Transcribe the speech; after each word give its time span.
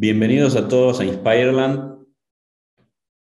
Bienvenidos 0.00 0.54
a 0.54 0.68
todos 0.68 1.00
a 1.00 1.04
Inspireland. 1.04 2.06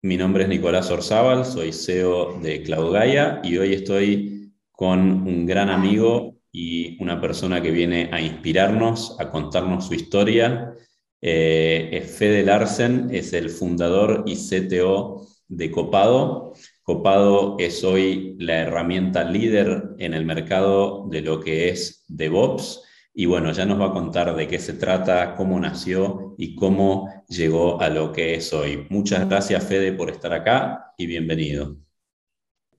Mi 0.03 0.15
nombre 0.15 0.43
es 0.43 0.49
Nicolás 0.49 0.91
Orzábal, 0.91 1.43
soy 1.43 1.73
CEO 1.73 2.39
de 2.39 2.61
Cloud 2.61 2.93
Gaia 2.93 3.41
y 3.43 3.57
hoy 3.57 3.73
estoy 3.73 4.53
con 4.71 5.27
un 5.27 5.47
gran 5.47 5.71
amigo 5.71 6.35
y 6.51 7.01
una 7.01 7.19
persona 7.19 7.63
que 7.63 7.71
viene 7.71 8.11
a 8.13 8.21
inspirarnos, 8.21 9.19
a 9.19 9.31
contarnos 9.31 9.87
su 9.87 9.95
historia. 9.95 10.71
Eh, 11.19 12.07
Fede 12.15 12.43
Larsen 12.43 13.09
es 13.11 13.33
el 13.33 13.49
fundador 13.49 14.23
y 14.27 14.35
CTO 14.35 15.25
de 15.47 15.71
Copado. 15.71 16.53
Copado 16.83 17.55
es 17.57 17.83
hoy 17.83 18.35
la 18.37 18.59
herramienta 18.59 19.23
líder 19.23 19.95
en 19.97 20.13
el 20.13 20.27
mercado 20.27 21.07
de 21.09 21.21
lo 21.21 21.39
que 21.39 21.69
es 21.69 22.05
DevOps 22.07 22.83
y 23.19 23.25
bueno, 23.25 23.51
ya 23.51 23.65
nos 23.65 23.81
va 23.81 23.87
a 23.87 23.93
contar 23.93 24.35
de 24.35 24.47
qué 24.47 24.59
se 24.59 24.73
trata, 24.73 25.33
cómo 25.33 25.59
nació 25.59 26.35
y 26.37 26.53
cómo 26.55 27.25
llegó 27.27 27.81
a 27.81 27.89
lo 27.89 28.13
que 28.13 28.35
es 28.35 28.53
hoy. 28.53 28.85
Muchas 28.91 29.27
gracias, 29.27 29.67
Fede, 29.67 29.91
por 29.91 30.11
estar 30.11 30.31
acá 30.33 30.93
y 30.97 31.07
bienvenido. 31.07 31.77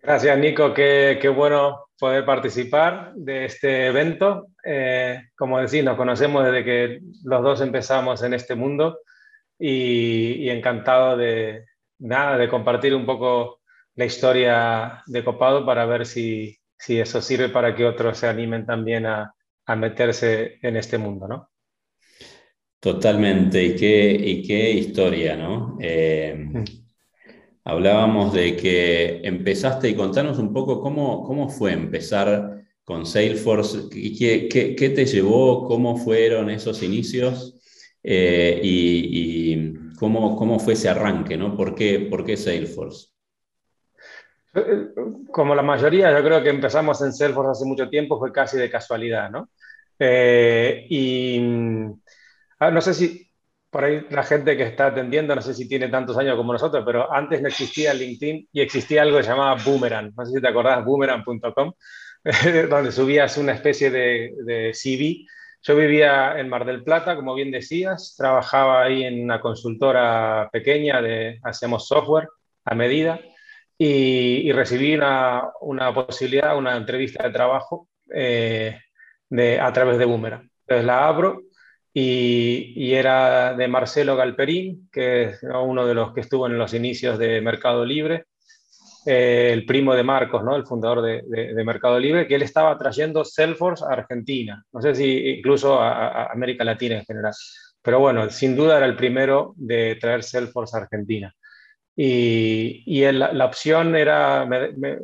Gracias, 0.00 0.38
Nico. 0.38 0.72
Qué, 0.72 1.32
bueno 1.34 1.86
poder 1.98 2.24
participar 2.24 3.14
de 3.16 3.46
este 3.46 3.88
evento. 3.88 4.46
Eh, 4.64 5.20
como 5.36 5.58
decís, 5.58 5.82
nos 5.82 5.96
conocemos 5.96 6.44
desde 6.44 6.64
que 6.64 7.00
los 7.24 7.42
dos 7.42 7.60
empezamos 7.60 8.22
en 8.22 8.32
este 8.32 8.54
mundo 8.54 9.00
y, 9.58 10.48
encantado 10.50 11.16
de, 11.16 11.64
nada, 11.98 12.38
de 12.38 12.48
compartir 12.48 12.94
un 12.94 13.06
poco 13.06 13.58
la 13.96 14.04
historia 14.04 15.02
de 15.04 15.24
Copado 15.24 15.66
para 15.66 15.84
ver 15.84 16.06
si, 16.06 16.56
si 16.78 17.00
eso 17.00 17.20
sirve 17.20 17.48
para 17.48 17.74
que 17.74 17.84
otros 17.84 18.18
se 18.18 18.28
animen 18.28 18.64
también 18.64 19.04
a, 19.04 19.34
a 19.68 19.76
meterse 19.76 20.58
en 20.62 20.76
este 20.76 20.96
mundo, 20.96 21.28
¿no? 21.28 21.50
Totalmente, 22.80 23.62
y 23.62 23.76
qué, 23.76 24.12
y 24.12 24.42
qué 24.42 24.70
historia, 24.70 25.36
¿no? 25.36 25.76
Eh, 25.78 26.34
mm. 26.36 26.64
hablábamos 27.64 28.32
de 28.32 28.56
que 28.56 29.20
empezaste 29.22 29.90
y 29.90 29.94
contanos 29.94 30.38
un 30.38 30.54
poco 30.54 30.80
cómo, 30.80 31.22
cómo 31.22 31.50
fue 31.50 31.72
empezar 31.74 32.64
con 32.82 33.04
Salesforce, 33.04 33.90
qué, 33.90 34.48
qué, 34.48 34.88
te 34.88 35.04
llevó, 35.04 35.64
cómo 35.64 35.98
fueron 35.98 36.48
esos 36.48 36.82
inicios 36.82 37.60
eh, 38.02 38.58
y, 38.62 39.74
cómo, 39.98 40.34
cómo, 40.34 40.58
fue 40.58 40.72
ese 40.72 40.88
arranque, 40.88 41.36
¿no? 41.36 41.54
¿Por 41.54 41.74
qué, 41.74 42.00
¿Por 42.00 42.24
qué 42.24 42.38
Salesforce? 42.38 43.08
Como 45.30 45.54
la 45.54 45.62
mayoría, 45.62 46.10
yo 46.16 46.24
creo 46.24 46.42
que 46.42 46.50
empezamos 46.50 47.00
en 47.02 47.12
Salesforce 47.12 47.50
hace 47.52 47.64
mucho 47.64 47.88
tiempo, 47.88 48.18
fue 48.18 48.32
casi 48.32 48.56
de 48.56 48.70
casualidad, 48.70 49.30
¿no? 49.30 49.50
Eh, 49.98 50.86
y 50.88 51.40
ah, 52.60 52.70
no 52.70 52.80
sé 52.80 52.94
si 52.94 53.30
por 53.70 53.84
ahí 53.84 54.06
la 54.10 54.22
gente 54.22 54.56
que 54.56 54.62
está 54.62 54.86
atendiendo, 54.86 55.34
no 55.34 55.42
sé 55.42 55.52
si 55.54 55.68
tiene 55.68 55.88
tantos 55.88 56.16
años 56.16 56.36
como 56.36 56.52
nosotros, 56.52 56.82
pero 56.86 57.12
antes 57.12 57.42
no 57.42 57.48
existía 57.48 57.92
LinkedIn 57.92 58.48
y 58.52 58.60
existía 58.60 59.02
algo 59.02 59.18
que 59.18 59.24
se 59.24 59.30
llamaba 59.30 59.62
Boomerang. 59.62 60.12
No 60.16 60.24
sé 60.24 60.32
si 60.32 60.40
te 60.40 60.48
acordás, 60.48 60.84
boomerang.com, 60.84 61.72
donde 62.70 62.92
subías 62.92 63.36
una 63.36 63.52
especie 63.52 63.90
de, 63.90 64.32
de 64.44 64.72
CV. 64.72 65.26
Yo 65.60 65.76
vivía 65.76 66.38
en 66.38 66.48
Mar 66.48 66.64
del 66.64 66.84
Plata, 66.84 67.16
como 67.16 67.34
bien 67.34 67.50
decías, 67.50 68.14
trabajaba 68.16 68.84
ahí 68.84 69.04
en 69.04 69.22
una 69.22 69.40
consultora 69.40 70.48
pequeña 70.52 71.02
de 71.02 71.40
hacíamos 71.42 71.86
software 71.86 72.28
a 72.64 72.74
medida 72.74 73.20
y, 73.78 74.50
recibí 74.52 74.94
una, 74.94 75.50
una, 75.60 75.94
posibilidad, 75.94 76.56
una 76.56 76.76
entrevista 76.76 77.22
de 77.24 77.30
trabajo 77.30 77.88
eh, 78.12 78.76
de, 79.30 79.60
a 79.60 79.72
través 79.72 79.98
de 79.98 80.04
Boomerang. 80.04 80.50
Entonces 80.66 80.84
la 80.84 81.06
abro 81.06 81.42
y, 81.94 82.72
y, 82.76 82.94
era 82.94 83.54
de 83.54 83.68
Marcelo 83.68 84.16
Galperín, 84.16 84.88
que 84.92 85.22
es 85.24 85.42
uno 85.42 85.86
de 85.86 85.94
los 85.94 86.12
que 86.12 86.20
estuvo 86.20 86.46
en 86.46 86.58
los 86.58 86.74
inicios 86.74 87.18
de 87.18 87.40
Mercado 87.40 87.84
Libre, 87.84 88.26
eh, 89.06 89.50
el 89.52 89.64
primo 89.64 89.94
de 89.94 90.02
Marcos, 90.02 90.42
¿no? 90.44 90.56
el 90.56 90.66
fundador 90.66 91.00
de, 91.00 91.22
de, 91.22 91.64
Mercado 91.64 91.98
Libre, 91.98 92.26
que 92.26 92.34
él 92.34 92.42
estaba 92.42 92.76
trayendo 92.76 93.24
Salesforce 93.24 93.84
a 93.84 93.92
Argentina, 93.92 94.62
no 94.72 94.82
sé 94.82 94.94
si 94.94 95.30
incluso 95.38 95.80
a, 95.80 96.24
a, 96.24 96.32
América 96.32 96.64
Latina 96.64 96.96
en 96.96 97.04
general. 97.04 97.32
Pero 97.80 98.00
bueno, 98.00 98.28
sin 98.28 98.56
duda 98.56 98.76
era 98.76 98.86
el 98.86 98.96
primero 98.96 99.54
de 99.56 99.96
traer 100.00 100.24
Salesforce 100.24 100.76
a 100.76 100.80
Argentina. 100.80 101.32
Y, 102.00 102.84
y 102.86 103.10
la 103.10 103.44
opción 103.44 103.96
era, 103.96 104.48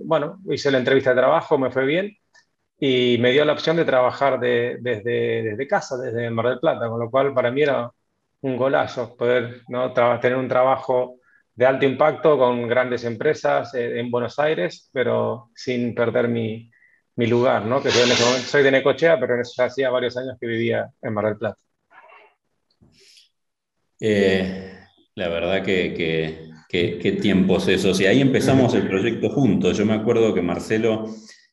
bueno, 0.04 0.38
hice 0.48 0.70
la 0.70 0.78
entrevista 0.78 1.10
de 1.10 1.16
trabajo, 1.16 1.58
me 1.58 1.72
fue 1.72 1.84
bien, 1.86 2.16
y 2.78 3.18
me 3.18 3.32
dio 3.32 3.44
la 3.44 3.52
opción 3.52 3.76
de 3.76 3.84
trabajar 3.84 4.38
de, 4.38 4.78
desde, 4.80 5.42
desde, 5.42 5.66
casa, 5.66 5.96
desde 5.96 6.30
Mar 6.30 6.50
del 6.50 6.60
Plata, 6.60 6.88
con 6.88 7.00
lo 7.00 7.10
cual 7.10 7.34
para 7.34 7.50
mí 7.50 7.62
era 7.62 7.90
un 8.42 8.56
golazo 8.56 9.16
poder 9.16 9.62
¿no? 9.66 9.92
tener 9.92 10.36
un 10.36 10.46
trabajo 10.46 11.16
de 11.52 11.66
alto 11.66 11.84
impacto 11.84 12.38
con 12.38 12.68
grandes 12.68 13.02
empresas 13.02 13.74
eh, 13.74 13.98
en 13.98 14.08
Buenos 14.12 14.38
Aires, 14.38 14.88
pero 14.92 15.50
sin 15.52 15.96
perder 15.96 16.28
mi, 16.28 16.70
mi 17.16 17.26
lugar, 17.26 17.66
¿no? 17.66 17.82
que 17.82 17.90
soy, 17.90 18.02
en 18.02 18.12
ese 18.12 18.24
momento, 18.24 18.46
soy 18.46 18.62
de 18.62 18.70
Necochea, 18.70 19.18
pero 19.18 19.34
hacía 19.58 19.90
varios 19.90 20.16
años 20.16 20.36
que 20.40 20.46
vivía 20.46 20.88
en 21.02 21.12
Mar 21.12 21.24
del 21.24 21.38
Plata. 21.38 21.58
Eh, 23.98 24.78
la 25.16 25.28
verdad 25.28 25.64
que, 25.64 25.92
que, 25.94 26.53
que, 26.74 26.98
qué 26.98 27.12
tiempos 27.12 27.68
esos. 27.68 28.00
Y 28.00 28.06
ahí 28.06 28.20
empezamos 28.20 28.74
el 28.74 28.88
proyecto 28.88 29.30
juntos. 29.30 29.78
Yo 29.78 29.86
me 29.86 29.92
acuerdo 29.92 30.34
que 30.34 30.42
Marcelo 30.42 31.06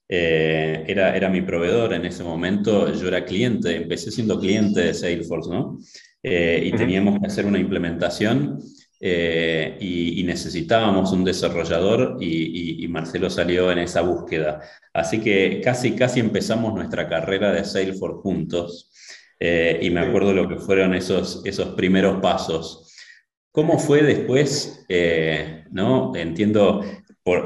eh, 0.09 0.83
era, 0.87 1.15
era 1.15 1.29
mi 1.29 1.43
proveedor 1.43 1.93
en 1.93 2.05
ese 2.05 2.23
momento, 2.23 2.91
yo 2.91 3.07
era 3.07 3.23
cliente, 3.23 3.75
empecé 3.75 4.09
siendo 4.09 4.39
cliente 4.39 4.81
de 4.81 4.93
Salesforce, 4.95 5.51
¿no? 5.51 5.77
Eh, 6.23 6.63
y 6.65 6.71
teníamos 6.71 7.19
que 7.19 7.27
hacer 7.27 7.45
una 7.45 7.59
implementación 7.59 8.59
eh, 8.99 9.77
y, 9.79 10.23
necesitábamos 10.23 11.11
un 11.11 11.23
desarrollador 11.23 12.17
y, 12.19 12.87
Marcelo 12.87 13.29
salió 13.29 13.71
en 13.71 13.77
esa 13.77 14.01
búsqueda. 14.01 14.61
Así 14.91 15.19
que 15.19 15.61
casi, 15.63 15.91
casi 15.95 16.19
empezamos 16.19 16.73
nuestra 16.73 17.07
carrera 17.07 17.51
de 17.51 17.63
Salesforce 17.63 18.21
juntos 18.21 18.91
y 19.39 19.89
me 19.91 20.01
acuerdo 20.01 20.33
lo 20.33 20.47
que 20.47 20.57
fueron 20.57 20.93
esos, 20.93 21.41
esos 21.45 21.69
primeros 21.75 22.21
pasos. 22.21 22.90
¿Cómo 23.51 23.79
fue 23.79 24.01
después? 24.01 24.85
¿no? 25.71 26.15
Entiendo, 26.15 26.81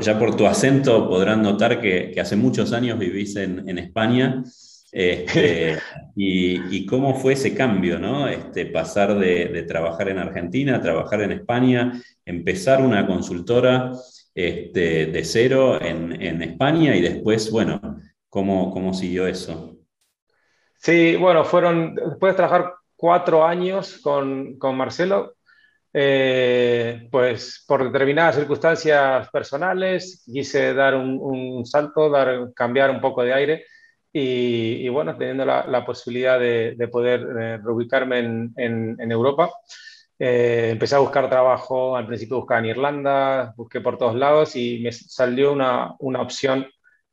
ya 0.02 0.20
por 0.20 0.36
tu 0.36 0.46
acento 0.46 1.08
podrán 1.08 1.42
notar 1.42 1.82
que, 1.82 2.16
hace 2.20 2.36
muchos 2.36 2.74
años 2.74 3.00
vivís 3.00 3.36
en, 3.36 3.78
España. 3.78 4.44
Este, 4.92 5.78
y, 6.16 6.86
cómo 6.86 7.16
fue 7.16 7.34
ese 7.34 7.54
cambio, 7.56 8.00
¿no? 8.00 8.28
Este, 8.28 8.66
pasar 8.68 9.18
de, 9.18 9.64
trabajar 9.64 10.10
en 10.10 10.20
Argentina 10.20 10.78
a 10.78 10.82
trabajar 10.82 11.22
en 11.22 11.32
España, 11.32 12.02
empezar 12.26 12.82
una 12.82 13.06
consultora 13.06 13.92
este, 14.34 15.08
de 15.08 15.24
cero 15.24 15.80
en, 15.82 16.42
España 16.42 16.96
y 16.96 17.02
después, 17.02 17.52
bueno, 17.52 17.80
¿cómo, 18.30 18.72
¿cómo 18.72 18.94
siguió 18.94 19.28
eso? 19.28 19.78
Sí, 20.76 21.16
bueno, 21.16 21.44
fueron, 21.44 21.96
después 21.96 22.34
de 22.34 22.38
trabajar 22.38 22.74
cuatro 22.96 23.46
años 23.46 24.00
con, 24.02 24.58
con 24.58 24.78
Marcelo, 24.78 25.36
eh, 25.98 27.08
pues 27.10 27.64
por 27.66 27.86
determinadas 27.86 28.36
circunstancias 28.36 29.30
personales 29.30 30.26
quise 30.26 30.74
dar 30.74 30.94
un, 30.94 31.66
salto, 31.66 32.10
dar, 32.10 32.52
cambiar 32.54 32.90
un 32.92 33.00
poco 33.00 33.24
de 33.24 33.34
aire 33.34 33.66
y, 34.12 34.90
bueno, 34.90 35.18
teniendo 35.18 35.46
la, 35.46 35.86
posibilidad 35.86 36.38
de, 36.38 36.90
poder 36.92 37.22
eh, 37.22 37.58
reubicarme 37.64 38.20
en, 38.20 39.12
Europa, 39.12 39.52
eh, 40.20 40.70
empecé 40.74 40.96
a 40.96 41.00
buscar 41.00 41.30
trabajo, 41.30 41.96
al 41.96 42.08
principio 42.08 42.38
buscaba 42.40 42.60
en 42.60 42.66
Irlanda, 42.66 43.54
busqué 43.56 43.80
por 43.80 43.98
todos 43.98 44.16
lados 44.16 44.58
y 44.58 44.80
me 44.82 44.92
salió 44.92 45.54
una, 45.54 45.96
una 46.00 46.22
opción 46.22 46.68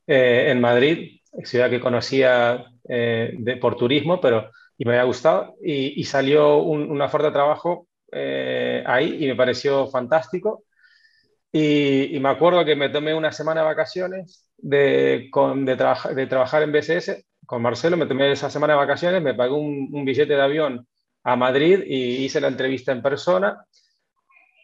en 0.09 0.61
Madrid, 0.61 1.21
ciudad 1.45 1.71
que 1.71 1.81
conocía 1.81 2.65
de, 2.83 3.59
por 3.61 3.77
turismo, 3.77 4.21
pero 4.21 4.51
y 4.77 4.85
me 4.85 4.93
había 4.93 5.05
gustado. 5.05 5.55
Y, 5.63 6.03
salió 6.05 6.57
una 6.59 7.05
oferta 7.05 7.29
de 7.29 7.33
trabajo 7.33 7.87
eh, 8.13 8.85
ahí 8.87 9.25
y 9.25 9.27
me 9.27 9.37
pareció 9.37 9.89
fantástico. 9.89 10.65
Y, 11.51 12.19
me 12.21 12.31
acuerdo 12.31 12.65
que 12.65 12.77
me 12.77 12.89
tomé 12.89 13.15
una 13.15 13.33
semana 13.33 13.61
de 13.61 13.67
vacaciones 13.67 14.49
de, 14.57 15.29
con, 15.31 15.65
de, 15.67 15.77
de, 15.77 16.27
trabajar 16.27 16.63
en 16.63 16.73
BSS 16.73 17.25
con 17.47 17.61
Marcelo, 17.63 17.97
me 17.97 18.07
tomé 18.07 18.33
esa 18.33 18.49
semana 18.49 18.75
de 18.75 18.79
vacaciones, 18.79 19.23
me 19.23 19.35
pagué 19.35 19.53
un, 19.53 20.05
billete 20.05 20.35
de 20.35 20.43
avión 20.43 20.87
a 21.25 21.37
Madrid 21.37 21.83
y 21.87 22.25
hice 22.25 22.41
la 22.41 22.49
entrevista 22.49 22.93
en 22.93 23.03
persona 23.03 23.67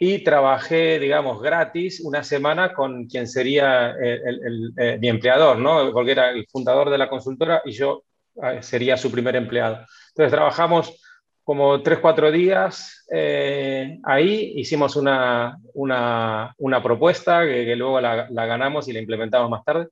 y 0.01 0.23
trabajé, 0.25 0.99
digamos, 0.99 1.43
gratis 1.43 2.01
una 2.01 2.23
semana 2.23 2.73
con 2.73 3.07
quien 3.07 3.27
sería 3.27 3.91
el, 3.91 4.73
eh, 4.79 4.99
mi 5.01 5.09
empleador, 5.09 5.59
¿no? 5.59 5.93
Porque 5.93 6.13
era 6.13 6.31
el 6.31 6.47
fundador 6.49 6.89
de 6.89 6.99
la 6.99 7.09
consultora 7.09 7.63
y 7.65 7.73
yo 7.73 8.05
eh, 8.43 8.63
sería 8.63 8.97
su 8.97 9.11
primer 9.11 9.37
empleado. 9.37 9.85
Entonces 10.11 10.33
trabajamos 10.33 11.01
como 11.49 11.81
tres, 11.81 12.01
cuatro 12.01 12.31
días 12.31 13.07
eh, 13.11 13.99
ahí, 14.05 14.53
hicimos 14.57 14.97
una, 14.97 15.57
una, 15.73 16.55
una 16.59 16.83
propuesta 16.83 17.47
que, 17.47 17.75
luego 17.75 18.03
la, 18.03 18.29
la, 18.29 18.45
ganamos 18.45 18.87
y 18.87 18.93
la 18.93 18.99
implementamos 18.99 19.49
más 19.49 19.65
tarde. 19.65 19.89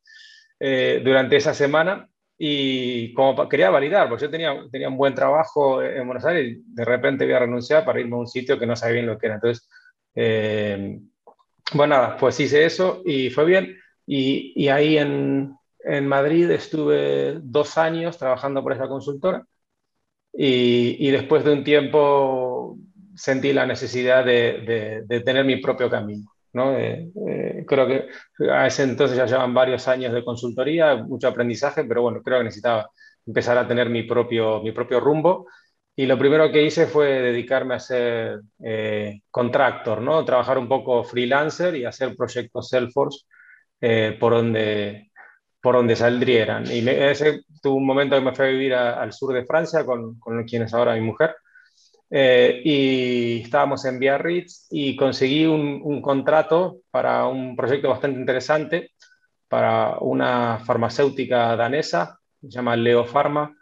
Eh, 0.61 1.01
durante 1.03 1.37
esa 1.37 1.55
semana 1.55 2.11
y 2.37 3.15
como 3.15 3.49
quería 3.49 3.71
validar, 3.71 4.07
porque 4.07 4.27
yo 4.27 4.31
tenía, 4.31 4.55
tenía 4.71 4.91
un 4.91 4.99
buen 4.99 5.15
trabajo 5.15 5.83
en 5.83 6.05
Buenos 6.07 6.27
Aires 6.27 6.59
y 6.59 6.75
de 6.75 6.85
repente 6.85 7.25
voy 7.25 7.33
a 7.33 7.39
renunciar 7.39 7.87
para 7.87 8.01
irme 8.01 8.17
a 8.17 8.19
un 8.19 8.29
sitio 8.29 8.59
que 8.59 8.67
no 8.67 8.77
sabía 8.77 8.97
bien 8.97 9.07
lo 9.07 9.17
que 9.17 9.25
era. 9.25 9.37
Entonces, 9.37 9.67
eh, 10.15 11.01
bueno, 11.73 11.95
nada, 11.95 12.19
pues 12.19 12.39
hice 12.39 12.67
eso 12.67 13.01
y 13.03 13.31
fue 13.31 13.47
bien. 13.47 13.79
Y, 14.05 14.53
y 14.55 14.69
ahí 14.69 14.99
en, 14.99 15.57
en, 15.83 16.07
Madrid 16.07 16.51
estuve 16.51 17.39
dos 17.41 17.79
años 17.79 18.19
trabajando 18.19 18.63
por 18.63 18.75
esa 18.75 18.89
consultora 18.89 19.47
y, 20.37 20.97
y 21.07 21.11
después 21.11 21.45
de 21.45 21.53
un 21.53 21.65
tiempo 21.65 22.77
sentí 23.15 23.53
la 23.53 23.67
necesidad 23.67 24.25
de, 24.25 24.63
de, 24.67 25.03
de 25.07 25.21
tener 25.21 25.45
mi 25.45 25.57
propio 25.57 25.89
camino. 25.89 26.31
¿no? 26.53 26.77
Eh, 26.77 27.11
eh, 27.29 27.65
creo 27.67 27.87
que 27.87 28.09
a 28.51 28.67
ese 28.67 28.83
entonces 28.83 29.17
ya 29.17 29.27
llevan 29.27 29.53
varios 29.53 29.87
años 29.89 30.13
de 30.13 30.25
consultoría, 30.25 30.97
mucho 30.97 31.29
aprendizaje, 31.29 31.85
pero 31.85 32.03
bueno, 32.03 32.23
creo 32.23 32.39
que 32.39 32.45
necesitaba 32.45 32.91
empezar 33.27 33.59
a 33.59 33.69
tener 33.69 33.91
mi 33.91 34.05
propio, 34.05 34.63
mi 34.63 34.73
propio 34.73 34.99
rumbo. 34.99 35.47
Y 35.95 36.07
lo 36.07 36.19
primero 36.19 36.51
que 36.51 36.63
hice 36.63 36.87
fue 36.87 37.07
dedicarme 37.21 37.75
a 37.75 37.79
ser 37.79 38.41
eh, 38.63 39.21
contractor, 39.31 40.01
¿no? 40.03 40.25
Trabajar 40.25 40.59
un 40.59 40.69
poco 40.69 41.05
freelancer 41.05 41.77
y 41.77 41.85
hacer 41.85 42.15
proyectos 42.17 42.69
Salesforce 42.69 43.27
eh, 43.81 44.17
por, 44.19 44.35
donde, 44.35 45.11
por 45.67 45.75
donde 45.75 45.97
saldrían. 45.97 46.65
Y 46.71 46.89
ese 46.89 47.41
tuvo 47.61 47.75
un 47.75 47.87
momento 47.87 48.15
que 48.15 48.21
me 48.21 48.33
fui 48.33 48.45
a 48.45 48.51
vivir 48.51 48.73
al 48.73 49.13
sur 49.13 49.35
de 49.35 49.45
Francia 49.45 49.85
con, 49.85 50.17
con 50.21 50.45
quien 50.45 50.63
es 50.63 50.73
ahora 50.73 50.95
mi 50.95 51.01
mujer. 51.01 51.35
Eh, 52.09 52.61
y 52.65 53.43
estábamos 53.43 53.85
en 53.85 53.99
Biarritz 53.99 54.69
y 54.71 54.95
conseguí 54.95 55.45
un, 55.45 55.81
un, 55.83 56.01
contrato 56.01 56.83
para 56.89 57.27
un 57.27 57.57
proyecto 57.57 57.89
bastante 57.89 58.21
interesante 58.21 58.93
para 59.49 59.99
una 59.99 60.61
farmacéutica 60.65 61.57
danesa, 61.57 62.17
se 62.41 62.49
llama 62.49 62.77
Leo 62.77 63.05
Pharma, 63.05 63.53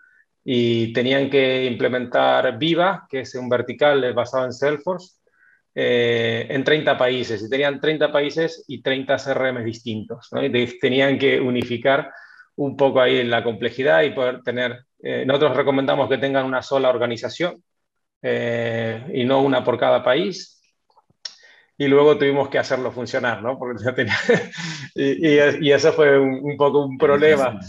y 0.45 0.93
tenían 0.93 1.31
que 1.31 1.65
implementar 1.65 2.59
Viva, 2.59 3.07
que 3.09 3.21
es 3.21 3.35
un 3.35 3.49
vertical 3.49 4.13
basado 4.13 4.45
en 4.45 4.53
Salesforce, 4.53 5.21
eh, 5.75 6.47
en 6.49 6.65
30 6.65 6.97
países. 6.97 7.43
Y 7.43 7.51
tenían 7.51 7.81
30 7.81 8.13
países 8.13 8.65
y 8.69 8.83
30 8.83 9.17
CRM 9.17 9.65
distintos. 9.65 10.29
¿no? 10.33 10.45
Y 10.45 10.79
tenían 10.79 11.19
que 11.19 11.41
unificar 11.41 12.13
un 12.57 12.77
poco 12.77 13.01
ahí 13.01 13.25
la 13.25 13.43
complejidad 13.43 14.03
y 14.03 14.11
poder 14.11 14.43
tener... 14.43 14.85
Eh, 15.03 15.25
nosotros 15.27 15.57
recomendamos 15.57 16.09
que 16.09 16.19
tengan 16.19 16.47
una 16.47 16.63
sola 16.63 16.89
organización, 16.89 17.63
eh, 18.27 19.05
y 19.13 19.25
no 19.25 19.43
una 19.43 19.63
por 19.63 19.79
cada 19.79 20.03
país. 20.03 20.63
Y 21.77 21.89
luego 21.89 22.17
tuvimos 22.17 22.49
que 22.49 22.59
hacerlo 22.59 22.91
funcionar, 22.91 23.43
¿no? 23.43 23.59
Porque 23.59 23.85
ya 23.85 23.95
tenía... 23.95 24.17
y, 24.95 25.29
y, 25.29 25.39
y, 25.61 25.73
eso 25.73 25.93
fue 25.93 26.19
un, 26.19 26.41
un, 26.43 26.57
poco 26.57 26.87
un 26.87 26.97
problema, 26.97 27.61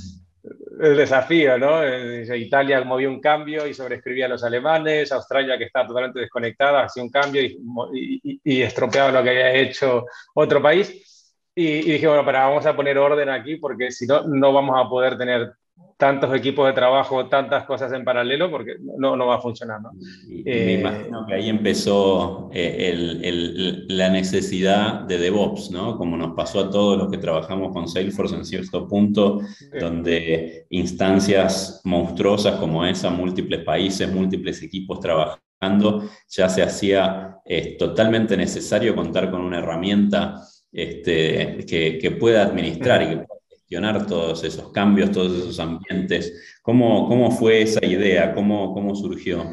el 0.80 0.98
desafío, 0.98 1.58
¿no? 1.58 1.84
Eh, 1.84 2.38
Italia 2.38 2.84
movió 2.84 3.10
un 3.10 3.22
cambio 3.22 3.68
y 3.68 3.74
sobreescribía 3.74 4.26
a 4.26 4.30
los 4.30 4.44
alemanes, 4.44 5.12
Australia, 5.12 5.58
que 5.58 5.66
estaba 5.66 5.88
totalmente 5.88 6.20
desconectada, 6.20 6.84
hacía 6.84 7.04
un 7.04 7.10
cambio 7.10 7.42
y, 7.42 7.60
y, 7.94 8.42
y 8.44 8.62
estropeaba 8.62 9.12
lo 9.12 9.24
que 9.24 9.30
había 9.30 9.54
hecho 9.54 10.06
otro 10.34 10.62
país. 10.62 11.34
Y, 11.56 11.68
y, 11.68 11.92
dije, 11.94 12.08
bueno, 12.08 12.26
pero 12.26 12.40
vamos 12.40 12.66
a 12.66 12.76
poner 12.76 12.98
orden 12.98 13.30
aquí 13.30 13.56
porque 13.56 13.92
si 13.92 14.06
no, 14.06 14.24
no 14.24 14.52
vamos 14.52 14.76
a 14.78 14.90
poder 14.90 15.18
tener 15.18 15.54
tantos 15.98 16.34
equipos 16.36 16.68
de 16.68 16.74
trabajo, 16.74 17.28
tantas 17.28 17.64
cosas 17.66 17.92
en 17.94 18.04
paralelo, 18.04 18.52
porque 18.52 18.76
no, 18.98 19.16
no 19.16 19.28
va 19.28 19.36
a 19.36 19.42
funcionar. 19.42 19.82
¿no? 19.82 19.92
Y, 20.28 20.44
eh, 20.46 20.66
me 20.66 20.74
imagino 20.74 21.26
que 21.26 21.34
ahí 21.34 21.50
empezó 21.50 22.50
eh, 22.54 22.90
el, 22.92 23.24
el, 23.24 23.86
la 23.88 24.10
necesidad 24.10 25.02
de 25.02 25.18
DevOps, 25.18 25.72
¿no? 25.72 25.98
Como 25.98 26.18
nos 26.18 26.36
pasó 26.36 26.60
a 26.60 26.70
todos 26.70 26.98
los 26.98 27.10
que 27.10 27.18
trabajamos 27.18 27.72
con 27.72 27.88
Salesforce 27.88 28.36
en 28.36 28.46
cierto 28.46 28.88
punto, 28.88 29.40
donde 29.80 30.66
instancias 30.70 31.82
monstruosas 31.86 32.60
como 32.60 32.86
esa, 32.86 33.10
múltiples 33.10 33.64
países, 33.64 34.12
múltiples 34.12 34.62
equipos 34.64 35.00
trabajando, 35.00 35.40
ya 36.28 36.50
se 36.50 36.62
hacía 36.62 37.38
eh, 37.46 37.78
totalmente 37.78 38.36
necesario 38.36 38.96
contar 38.96 39.32
con 39.32 39.42
una 39.42 39.60
herramienta 39.60 40.42
este, 40.72 41.66
que, 41.66 41.98
que 41.98 42.12
pueda 42.12 42.44
administrar 42.44 43.02
y 43.04 43.08
que 43.08 43.18
pueda 43.18 43.35
gestionar 43.66 44.06
todos 44.06 44.44
esos 44.44 44.72
cambios, 44.72 45.12
todos 45.12 45.32
esos 45.32 45.60
ambientes. 45.60 46.60
¿Cómo, 46.62 47.08
cómo 47.08 47.32
fue 47.32 47.64
esa 47.64 47.84
idea? 47.84 48.34
¿Cómo, 48.34 48.74
¿Cómo 48.74 48.96
surgió? 48.96 49.44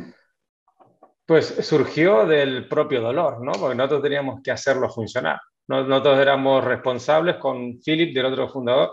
Pues 1.25 1.47
surgió 1.63 2.27
del 2.27 2.69
propio 2.69 3.01
dolor, 3.01 3.43
¿no? 3.43 3.53
Porque 3.53 3.75
nosotros 3.75 4.03
teníamos 4.03 4.43
que 4.43 4.51
hacerlo 4.51 4.91
funcionar. 4.91 5.41
Nosotros 5.67 6.19
éramos 6.19 6.63
responsables 6.63 7.37
con 7.37 7.81
Philip, 7.81 8.15
del 8.15 8.27
otro 8.27 8.49
fundador, 8.51 8.91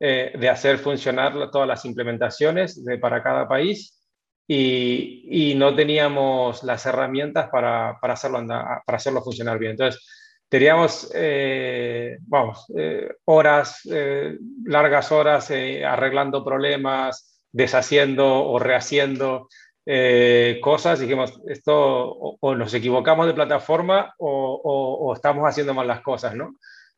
eh, 0.00 0.32
de 0.38 0.48
hacer 0.48 0.78
funcionar 0.78 1.50
todas 1.50 1.68
las 1.68 1.84
implementaciones 1.84 2.82
de, 2.82 2.98
para 2.98 3.22
cada 3.22 3.46
país 3.46 4.00
y, 4.46 5.50
y, 5.50 5.54
no 5.54 5.74
teníamos 5.74 6.62
las 6.64 6.86
herramientas 6.86 7.48
para, 7.50 7.98
para, 8.00 8.14
hacerlo 8.14 8.38
andar, 8.38 8.82
para 8.86 8.96
hacerlo 8.96 9.22
funcionar 9.22 9.58
bien. 9.58 9.72
Entonces, 9.72 10.13
teníamos, 10.54 11.10
eh, 11.12 12.18
vamos, 12.28 12.72
eh, 12.78 13.08
horas, 13.24 13.80
eh, 13.90 14.38
largas 14.64 15.10
horas 15.10 15.50
eh, 15.50 15.84
arreglando 15.84 16.44
problemas, 16.44 17.42
deshaciendo 17.50 18.24
o 18.24 18.60
rehaciendo 18.60 19.48
eh, 19.84 20.60
cosas. 20.62 21.00
Dijimos, 21.00 21.40
esto 21.48 21.74
o, 21.74 22.36
o, 22.38 22.54
nos 22.54 22.72
equivocamos 22.72 23.26
de 23.26 23.34
plataforma 23.34 24.14
o, 24.16 25.00
o, 25.02 25.12
estamos 25.12 25.42
haciendo 25.44 25.74
mal 25.74 25.88
las 25.88 26.02
cosas, 26.02 26.36
¿no? 26.36 26.54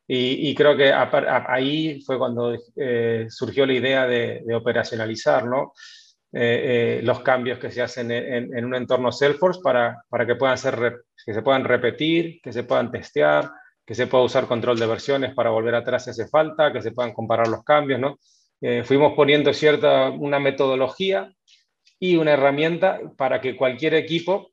Y, 0.07 0.51
y 0.51 0.55
creo 0.55 0.77
que 0.77 0.93
a, 0.93 1.05
a, 1.05 1.47
ahí 1.49 2.03
fue 2.03 2.19
cuando 2.19 2.55
surgió 3.31 3.65
la 3.65 3.73
idea 3.73 4.07
de, 4.07 4.43
de 4.45 4.55
operacionalizar, 4.55 5.47
¿no? 5.47 5.73
Eh, 6.33 6.99
eh, 6.99 7.03
los 7.03 7.21
cambios 7.21 7.59
que 7.59 7.71
se 7.71 7.81
hacen 7.81 8.11
en, 8.11 8.65
un 8.65 8.75
entorno 8.75 9.13
Salesforce 9.13 9.61
para, 9.63 10.03
para 10.09 10.27
que, 10.27 10.35
puedan 10.35 10.59
ser, 10.59 11.05
que 11.25 11.33
se 11.33 11.43
puedan 11.43 11.65
repetir, 11.65 12.41
que 12.43 12.53
se 12.53 12.65
puedan 12.65 12.91
testear, 12.91 13.51
que 13.87 13.95
se 13.95 14.07
pueda 14.07 14.25
usar 14.25 14.47
control 14.47 14.79
de 14.79 14.87
versiones 14.87 15.35
para 15.35 15.51
volver 15.51 15.75
atrás 15.77 16.05
si 16.05 16.11
hace 16.11 16.27
falta, 16.27 16.73
que 16.73 16.83
se 16.83 16.91
puedan 16.91 17.13
comparar 17.13 17.47
los 17.49 17.63
cambios, 17.63 18.01
¿no? 18.01 18.19
Eh, 18.61 18.83
fuimos 18.85 19.13
poniendo 19.15 19.53
cierta, 19.55 20.11
una 20.11 20.41
metodología 20.41 21.33
y 21.99 22.17
una 22.17 22.33
herramienta 22.33 23.01
para 23.17 23.41
que 23.41 23.57
cualquier 23.57 23.95
equipo 23.95 24.51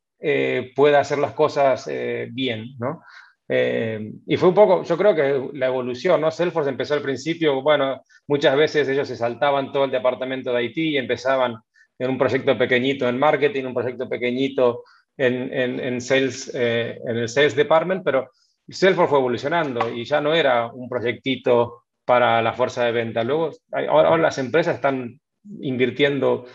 pueda 0.74 1.02
hacer 1.02 1.18
las 1.18 1.34
cosas 1.34 1.90
bien, 2.32 2.78
¿no? 2.80 3.02
Y 3.48 4.38
fue 4.38 4.50
un 4.50 4.56
poco, 4.56 4.84
yo 4.84 4.98
creo 4.98 5.16
que 5.16 5.58
la 5.58 5.68
evolución, 5.68 6.22
¿no? 6.22 6.32
Salesforce 6.32 6.70
empezó 6.70 6.94
al 6.94 7.02
principio, 7.02 7.62
bueno, 7.62 8.02
muchas 8.28 8.56
veces 8.56 8.88
ellos 8.88 9.08
se 9.08 9.18
saltaban 9.18 9.72
todo 9.72 9.86
el 9.86 9.92
departamento 9.92 10.54
de 10.54 10.64
IT 10.64 10.78
y 10.78 10.98
empezaban 10.98 11.58
en 12.00 12.10
un 12.10 12.18
proyecto 12.18 12.58
pequeñito 12.58 13.08
en 13.08 13.20
marketing, 13.20 13.66
un 13.66 13.74
proyecto 13.74 14.10
pequeñito 14.10 14.84
en, 15.18 15.54
en, 15.54 15.80
en 15.80 16.02
sales, 16.02 16.52
eh, 16.54 17.00
en 17.06 17.18
el 17.18 17.30
sales 17.30 17.56
department, 17.56 18.04
pero 18.04 18.30
Salesforce 18.68 19.10
fue 19.10 19.20
evolucionando 19.20 19.94
y 19.94 20.06
ya 20.06 20.22
no 20.22 20.34
era 20.34 20.68
un 20.68 20.88
proyectito 20.88 21.84
para 22.06 22.42
la 22.42 22.54
fuerza 22.54 22.86
de 22.86 22.92
venta. 22.92 23.24
Luego, 23.24 23.52
ahora 23.72 24.18
las 24.18 24.38
empresas 24.38 24.76
están 24.76 25.20
invirtiendo 25.62 26.46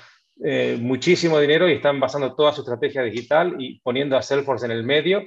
eh, 0.44 0.78
muchísimo 0.80 1.38
dinero 1.40 1.68
y 1.68 1.74
están 1.74 2.00
basando 2.00 2.34
toda 2.34 2.52
su 2.52 2.62
estrategia 2.62 3.02
digital 3.02 3.56
y 3.58 3.80
poniendo 3.80 4.16
a 4.16 4.22
Salesforce 4.22 4.66
en 4.66 4.72
el 4.72 4.84
medio 4.84 5.22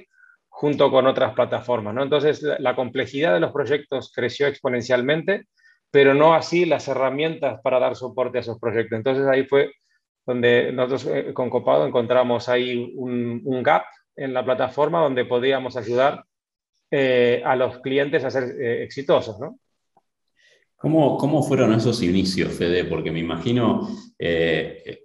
junto 0.62 0.92
con 0.92 1.08
otras 1.08 1.34
plataformas. 1.34 1.92
¿no? 1.92 2.04
Entonces, 2.04 2.40
la, 2.40 2.76
complejidad 2.76 3.34
de 3.34 3.40
los 3.40 3.50
proyectos 3.50 4.12
creció 4.14 4.46
exponencialmente, 4.46 5.48
pero 5.90 6.14
no 6.14 6.34
así 6.34 6.66
las 6.66 6.86
herramientas 6.86 7.60
para 7.64 7.80
dar 7.80 7.96
soporte 7.96 8.38
a 8.38 8.42
esos 8.42 8.60
proyectos. 8.60 8.96
Entonces, 8.96 9.26
ahí 9.26 9.44
fue 9.44 9.72
donde 10.24 10.70
nosotros 10.70 11.06
eh, 11.06 11.34
con 11.34 11.50
Copado 11.50 11.84
encontramos 11.84 12.48
ahí 12.48 12.94
un, 12.94 13.60
gap 13.64 13.82
en 14.14 14.32
la 14.32 14.44
plataforma 14.44 15.00
donde 15.00 15.24
podíamos 15.24 15.76
ayudar 15.76 16.22
eh, 16.92 17.42
a 17.44 17.56
los 17.56 17.80
clientes 17.80 18.22
a 18.22 18.30
ser 18.30 18.44
eh, 18.44 18.84
exitosos, 18.84 19.40
¿no? 19.40 19.58
¿Cómo, 20.76 21.16
¿Cómo, 21.16 21.42
fueron 21.42 21.74
esos 21.74 22.00
inicios, 22.04 22.52
Fede? 22.52 22.84
Porque 22.84 23.10
me 23.10 23.18
imagino, 23.18 23.88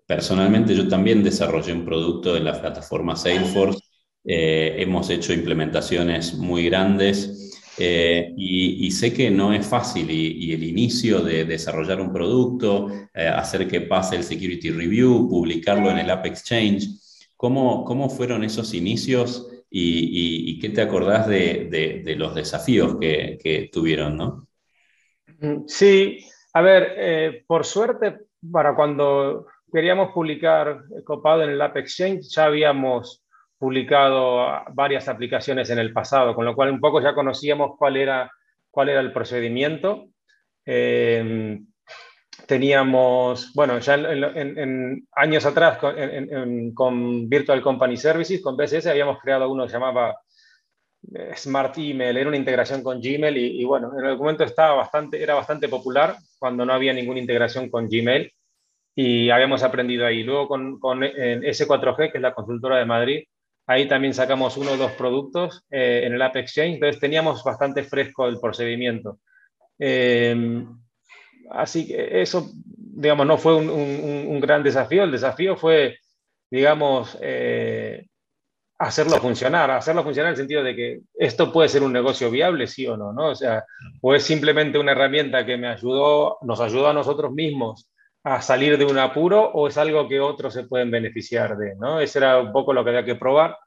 personalmente 0.07 0.75
yo 0.75 0.87
también 0.87 1.23
desarrollé 1.23 1.73
un 1.73 1.85
producto 1.85 2.33
de 2.33 2.41
la 2.41 2.59
plataforma 2.59 3.15
Salesforce, 3.15 3.86
hemos 4.29 5.09
hecho 5.09 5.33
implementaciones 5.33 6.33
muy 6.35 6.65
grandes, 6.65 7.47
eh, 7.79 8.33
y, 8.35 8.89
sé 8.89 9.13
que 9.13 9.29
no 9.29 9.53
es 9.53 9.67
fácil 9.67 10.09
y, 10.09 10.51
el 10.51 10.63
inicio 10.63 11.21
de 11.21 11.45
desarrollar 11.45 12.01
un 12.01 12.11
producto, 12.11 12.89
eh, 13.13 13.27
hacer 13.27 13.67
que 13.67 13.81
pase 13.81 14.15
el 14.15 14.23
Security 14.23 14.71
Review, 14.71 15.29
publicarlo 15.29 15.91
en 15.91 15.99
el 15.99 16.09
App 16.09 16.25
Exchange, 16.25 16.87
¿cómo, 17.35 17.85
cómo 17.85 18.09
fueron 18.09 18.43
esos 18.43 18.73
inicios 18.73 19.47
y, 19.69 20.59
qué 20.59 20.69
te 20.69 20.81
acordás 20.81 21.27
de, 21.27 22.15
los 22.17 22.33
desafíos 22.33 22.97
que, 22.99 23.37
que, 23.43 23.69
tuvieron? 23.71 24.17
¿no? 24.17 24.47
Mm, 25.39 25.67
sí, 25.67 26.25
a 26.53 26.61
ver, 26.61 26.93
eh, 26.97 27.43
por 27.45 27.63
suerte, 27.63 28.21
para 28.51 28.75
cuando 28.75 29.45
queríamos 29.71 30.11
publicar 30.13 30.83
Copado 31.03 31.43
en 31.43 31.51
el 31.51 31.61
App 31.61 31.77
Exchange, 31.77 32.27
ya 32.33 32.45
habíamos 32.45 33.23
publicado 33.57 34.47
varias 34.73 35.07
aplicaciones 35.07 35.69
en 35.69 35.79
el 35.79 35.93
pasado, 35.93 36.35
con 36.35 36.45
lo 36.45 36.55
cual 36.55 36.71
un 36.71 36.79
poco 36.79 37.01
ya 37.01 37.13
conocíamos 37.13 37.71
cuál 37.77 37.97
era, 37.97 38.31
cuál 38.69 38.89
era 38.89 38.99
el 38.99 39.11
procedimiento. 39.11 40.09
Eh, 40.65 41.59
teníamos, 42.45 43.53
bueno, 43.53 43.79
ya 43.79 43.95
en, 43.95 45.07
años 45.13 45.45
atrás 45.45 45.79
con, 46.73 47.29
Virtual 47.29 47.61
Company 47.61 47.97
Services, 47.97 48.41
con 48.41 48.55
BSS, 48.55 48.87
habíamos 48.87 49.19
creado 49.19 49.49
uno 49.49 49.65
que 49.65 49.73
llamaba 49.73 50.15
eh, 51.13 51.31
Smart 51.35 51.77
Email, 51.77 52.17
era 52.17 52.27
una 52.27 52.37
integración 52.37 52.83
con 52.83 53.01
Gmail 53.01 53.37
y, 53.37 53.63
bueno, 53.65 53.91
en 53.97 54.05
el 54.05 54.17
momento 54.17 54.43
estaba 54.43 54.75
bastante, 54.75 55.21
era 55.21 55.33
bastante 55.33 55.67
popular 55.67 56.15
cuando 56.37 56.65
no 56.65 56.73
había 56.73 56.93
ninguna 56.93 57.19
integración 57.19 57.69
con 57.69 57.89
Gmail 57.89 58.31
y 58.95 59.29
habíamos 59.29 59.63
aprendido 59.63 60.05
ahí. 60.05 60.23
Luego 60.23 60.47
con, 60.47 60.79
con 60.79 61.01
S4G, 61.01 62.11
que 62.11 62.17
es 62.17 62.21
la 62.21 62.33
consultora 62.33 62.77
de 62.77 62.85
Madrid, 62.85 63.23
ahí 63.67 63.87
también 63.87 64.13
sacamos 64.13 64.57
uno 64.57 64.71
o 64.71 64.77
dos 64.77 64.93
productos 64.93 65.65
eh, 65.69 66.03
en 66.05 66.13
el 66.13 66.21
App 66.21 66.37
Exchange, 66.37 66.75
entonces 66.75 66.99
teníamos 66.99 67.43
bastante 67.43 67.83
fresco 67.83 68.25
el 68.27 68.39
procedimiento. 68.39 69.19
Eh, 69.77 70.65
así 71.51 71.87
que 71.87 72.21
eso, 72.21 72.49
digamos, 72.77 73.27
no 73.27 73.37
fue 73.37 73.55
un, 73.55 74.39
gran 74.39 74.63
desafío. 74.63 75.03
El 75.03 75.11
desafío 75.11 75.57
fue, 75.57 75.97
digamos, 76.49 77.17
eh, 77.21 78.07
hacerlo 78.79 79.17
funcionar, 79.17 79.69
hacerlo 79.71 80.03
funcionar 80.03 80.29
en 80.29 80.33
el 80.33 80.37
sentido 80.37 80.63
de 80.63 80.75
que 80.75 80.99
esto 81.15 81.51
puede 81.51 81.67
ser 81.67 81.83
un 81.83 81.91
negocio 81.91 82.31
viable, 82.31 82.67
sí 82.67 82.87
o 82.87 82.95
no, 82.95 83.11
¿no? 83.11 83.31
O 83.31 83.35
sea, 83.35 83.65
o 84.01 84.15
es 84.15 84.23
simplemente 84.23 84.79
una 84.79 84.93
herramienta 84.93 85.45
que 85.45 85.57
me 85.57 85.67
ayudó, 85.67 86.37
nos 86.41 86.61
ayudó 86.61 86.87
a 86.87 86.93
nosotros 86.93 87.33
mismos 87.33 87.89
a 88.27 88.41
salir 88.41 88.77
de 88.77 88.85
un 88.85 88.97
apuro 88.97 89.51
o 89.53 89.67
es 89.67 89.77
algo 89.77 90.07
que 90.07 90.19
otros 90.19 90.53
se 90.53 90.63
pueden 90.63 90.91
beneficiar 90.91 91.55
de, 91.57 91.75
¿no? 91.75 91.99
Ese 92.01 92.19
era 92.19 92.39
un 92.39 92.51
poco 92.51 92.73
lo 92.73 92.83
que 92.83 92.89
había 92.89 93.05
que 93.05 93.15
probar 93.15 93.57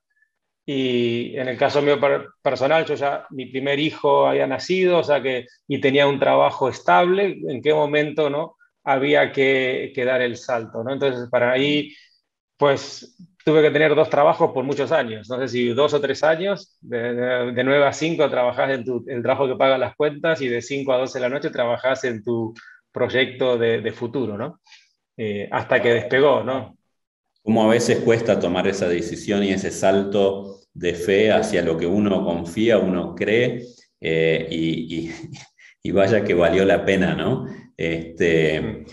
y 0.67 1.37
en 1.37 1.49
el 1.49 1.57
caso 1.57 1.81
mío 1.81 1.99
personal, 2.43 2.85
yo 2.85 2.95
ya, 2.95 3.27
mi 3.31 3.47
primer 3.47 3.81
hijo 3.81 4.27
había 4.27 4.47
nacido, 4.47 4.99
o 4.99 5.03
sea 5.03 5.23
que, 5.23 5.47
y 5.67 5.81
tenía 5.81 6.07
un 6.07 6.21
trabajo 6.21 6.69
estable, 6.69 7.41
¿en 7.49 7.63
qué 7.63 7.73
momento, 7.73 8.29
no? 8.29 8.57
Había 8.85 9.33
que, 9.33 9.93
que 9.95 10.05
dar 10.05 10.21
el 10.21 10.37
salto, 10.37 10.85
¿no? 10.85 10.93
Entonces, 10.93 11.29
para 11.31 11.53
ahí, 11.53 11.95
pues 12.59 13.17
tuve 13.45 13.63
que 13.63 13.71
tener 13.71 13.95
dos 13.95 14.11
trabajos 14.11 14.53
por 14.53 14.65
muchos 14.65 14.93
años, 14.93 15.29
no 15.31 15.39
sé 15.39 15.49
si 15.49 15.69
dos 15.71 15.95
o 15.95 16.01
tres 16.01 16.23
años, 16.23 16.77
de, 16.83 17.15
de, 17.53 17.65
9 17.65 17.87
a 17.87 17.93
5 17.93 18.29
trabajás 18.29 18.71
en 18.71 18.85
tu, 18.85 19.05
el 19.09 19.23
trabajo 19.23 19.49
que 19.49 19.57
paga 19.57 19.79
las 19.79 19.97
cuentas 19.97 20.43
y 20.43 20.49
de 20.49 20.61
5 20.61 20.93
a 20.93 20.99
12 20.99 21.19
de 21.19 21.23
la 21.23 21.35
noche 21.35 21.51
trabajás 21.51 22.05
en 22.05 22.23
tu 22.23 22.55
proyecto 22.93 23.59
de, 23.59 23.93
futuro, 23.93 24.37
¿no? 24.37 24.61
Eh, 25.17 25.49
hasta 25.51 25.81
que 25.81 25.95
despegó, 25.95 26.43
¿no? 26.43 26.77
Como 27.43 27.65
a 27.65 27.69
veces 27.69 28.01
cuesta 28.01 28.39
tomar 28.39 28.67
esa 28.69 28.89
decisión 28.89 29.43
y 29.45 29.51
ese 29.51 29.71
salto 29.71 30.61
de 30.73 30.95
fe 30.95 31.33
hacia 31.33 31.63
lo 31.63 31.77
que 31.77 31.87
uno 31.87 32.25
confía, 32.25 32.79
uno 32.79 33.15
cree, 33.15 33.65
eh, 34.01 34.47
y, 34.51 35.11
vaya 35.93 36.25
que 36.25 36.35
valió 36.35 36.65
la 36.65 36.85
pena, 36.85 37.15
¿no? 37.15 37.47
Este, 37.77 38.85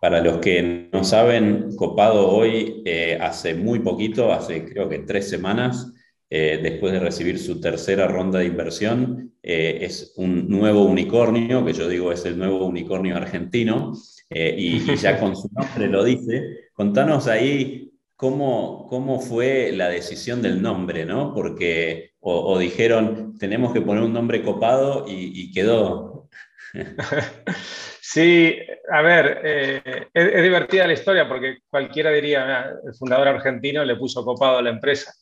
para 0.00 0.20
los 0.20 0.38
que 0.38 0.88
no 0.92 1.04
saben, 1.04 1.74
Copado 1.76 2.28
hoy, 2.28 2.82
eh, 2.84 3.18
hace 3.20 3.54
muy 3.54 3.78
poquito, 3.80 4.32
hace 4.32 4.64
creo 4.64 4.88
que 4.88 4.98
tres 5.00 5.28
semanas, 5.28 5.92
eh, 6.30 6.60
después 6.62 6.92
de 6.92 7.00
recibir 7.00 7.38
su 7.38 7.60
tercera 7.60 8.08
ronda 8.08 8.38
de 8.38 8.46
inversión, 8.46 9.32
es 9.42 10.14
un 10.16 10.48
nuevo 10.48 10.84
unicornio, 10.84 11.64
que 11.66 11.74
yo 11.74 11.86
digo 11.86 12.12
es 12.12 12.24
el 12.24 12.38
nuevo 12.38 12.64
unicornio 12.64 13.16
argentino, 13.16 13.92
y, 14.30 14.90
y, 14.90 14.96
ya 14.96 15.20
con 15.20 15.36
su 15.36 15.50
nombre 15.52 15.86
lo 15.86 16.02
dice. 16.02 16.70
Contanos 16.72 17.28
ahí 17.28 17.94
¿Cómo, 18.16 18.86
¿Cómo 18.88 19.20
fue 19.20 19.72
la 19.72 19.88
decisión 19.88 20.40
del 20.40 20.62
nombre, 20.62 21.04
no? 21.04 21.34
Porque, 21.34 22.12
o, 22.20 22.58
dijeron, 22.58 23.36
tenemos 23.38 23.72
que 23.72 23.80
poner 23.80 24.04
un 24.04 24.12
nombre 24.12 24.42
copado 24.42 25.04
y, 25.08 25.52
quedó. 25.52 26.28
Sí, 28.06 28.56
a 28.92 29.02
ver, 29.02 29.40
eh, 29.42 29.82
es, 30.12 30.42
divertida 30.42 30.86
la 30.86 30.92
historia 30.92 31.26
porque 31.26 31.58
cualquiera 31.68 32.10
diría, 32.10 32.70
el 32.86 32.94
fundador 32.94 33.26
argentino 33.26 33.84
le 33.84 33.96
puso 33.96 34.24
copado 34.24 34.58
a 34.58 34.62
la 34.62 34.70
empresa, 34.70 35.12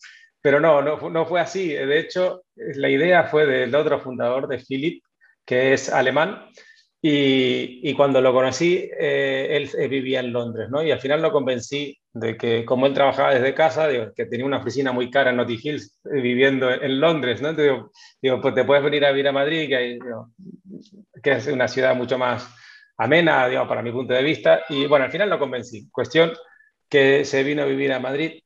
pero 0.43 0.61
no, 0.61 0.83
no, 0.83 1.09
no 1.09 1.27
fue 1.27 1.41
así. 1.41 1.69
De 1.69 1.99
hecho, 1.99 2.43
la 2.57 2.91
idea 2.91 3.25
fue 3.25 3.47
del 3.47 3.75
otro 3.75 4.01
fundador, 4.01 4.49
de 4.49 4.59
Philip, 4.59 5.03
que 5.45 5.73
es 5.73 5.89
alemán, 5.89 6.47
y, 7.05 7.93
cuando 7.95 8.21
lo 8.21 8.33
conocí, 8.33 8.89
eh, 8.97 9.69
él 9.77 9.89
vivía 9.89 10.21
en 10.21 10.33
Londres, 10.33 10.71
¿no? 10.71 10.85
Y 10.85 10.93
al 10.93 11.01
final 11.01 11.21
lo 11.21 11.33
convencí 11.33 11.99
de 12.13 12.37
que, 12.37 12.65
como 12.65 12.87
él 12.87 12.95
trabajaba 12.95 13.35
desde 13.35 13.55
casa, 13.55 13.89
que 14.15 14.27
tenía 14.27 14.47
una 14.47 14.59
oficina 14.59 14.93
muy 14.93 15.11
cara 15.11 15.31
en 15.31 15.37
Notting 15.37 15.59
Hill, 15.61 15.83
eh, 16.05 16.21
viviendo 16.21 16.71
en 16.71 17.01
Londres, 17.01 17.43
¿no? 17.43 17.49
Entonces 17.49 17.73
digo, 17.73 17.91
digo, 18.23 18.41
pues 18.41 18.55
te 18.55 18.65
puedes 18.65 18.85
venir 18.85 19.05
a 19.05 19.11
vivir 19.11 19.27
a 19.27 19.33
Madrid, 19.33 19.69
que, 19.69 19.99
que 21.21 21.33
es 21.33 21.47
una 21.49 21.67
ciudad 21.67 21.97
mucho 21.97 22.17
más 22.19 22.49
amena, 22.97 23.49
digamos, 23.49 23.69
para 23.69 23.83
mi 23.83 23.91
punto 23.91 24.15
de 24.15 24.23
vista. 24.23 24.63
Y 24.69 24.87
bueno, 24.87 25.05
al 25.05 25.11
final 25.11 25.29
lo 25.29 25.41
convencí. 25.41 25.91
Cuestión 25.91 26.33
que 26.89 27.25
se 27.25 27.43
vino 27.43 27.63
a 27.63 27.67
vivir 27.67 27.93
a 27.93 27.99
Madrid 27.99 28.42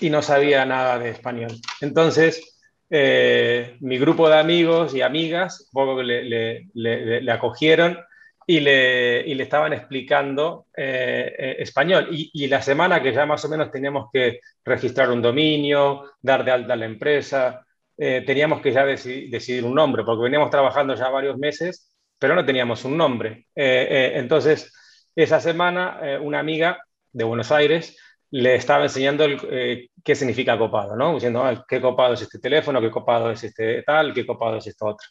y 0.00 0.10
no 0.10 0.22
sabía 0.22 0.64
nada 0.64 0.98
de 0.98 1.10
español. 1.10 1.52
Entonces, 1.80 2.50
eh, 2.92 3.76
mi 3.80 3.98
grupo 3.98 4.28
de 4.28 4.38
amigos 4.38 4.94
y 4.94 5.00
amigas, 5.00 5.70
poco 5.72 6.02
le, 6.02 7.30
acogieron 7.30 7.98
y 8.46 8.58
le, 8.58 9.22
y 9.26 9.34
le, 9.34 9.42
estaban 9.44 9.72
explicando 9.72 10.66
eh, 10.76 11.34
eh, 11.38 11.56
español. 11.60 12.08
Y, 12.10 12.48
la 12.48 12.62
semana 12.62 13.00
que 13.02 13.12
ya 13.12 13.26
más 13.26 13.44
o 13.44 13.48
menos 13.48 13.70
teníamos 13.70 14.08
que 14.12 14.40
registrar 14.64 15.10
un 15.10 15.22
dominio, 15.22 16.10
dar 16.20 16.44
de 16.44 16.50
alta 16.50 16.72
a 16.72 16.76
la 16.76 16.86
empresa, 16.86 17.64
teníamos 17.96 18.62
que 18.62 18.72
ya 18.72 18.86
decidir 18.86 19.62
un 19.62 19.74
nombre, 19.74 20.04
porque 20.04 20.22
veníamos 20.22 20.48
trabajando 20.48 20.94
ya 20.94 21.10
varios 21.10 21.36
meses, 21.36 21.92
pero 22.18 22.34
no 22.34 22.46
teníamos 22.46 22.82
un 22.86 22.96
nombre. 22.96 23.46
entonces, 23.54 24.72
esa 25.14 25.38
semana, 25.38 26.00
una 26.22 26.38
amiga 26.38 26.82
de 27.12 27.24
Buenos 27.24 27.52
Aires 27.52 27.98
le 28.30 28.54
estaba 28.54 28.84
enseñando 28.84 29.24
eh, 29.50 29.88
qué 30.04 30.14
significa 30.14 30.58
copado, 30.58 30.96
¿no? 30.96 31.14
Diciendo, 31.14 31.42
ah, 31.44 31.64
qué 31.68 31.80
copado 31.80 32.14
es 32.14 32.22
este 32.22 32.38
teléfono, 32.38 32.80
qué 32.80 32.90
copado 32.90 33.30
es 33.30 33.42
este 33.42 33.82
tal, 33.82 34.14
qué 34.14 34.26
copado 34.26 34.56
es 34.56 34.66
esto 34.66 34.86
otro. 34.86 35.06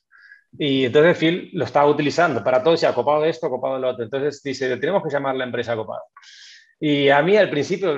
Y 0.57 0.85
entonces 0.85 1.17
Phil 1.17 1.49
lo 1.53 1.65
estaba 1.65 1.89
utilizando 1.89 2.43
para 2.43 2.63
todo, 2.63 2.73
decía 2.73 2.93
copado 2.93 3.25
esto, 3.25 3.49
copado 3.49 3.77
lo 3.77 3.89
otro. 3.89 4.03
Entonces 4.03 4.41
dice, 4.41 4.77
tenemos 4.77 5.03
que 5.03 5.09
llamar 5.09 5.35
la 5.35 5.43
empresa 5.43 5.75
copado. 5.75 6.03
Y 6.79 7.09
a 7.09 7.21
mí 7.21 7.35
al 7.35 7.49
principio 7.49 7.97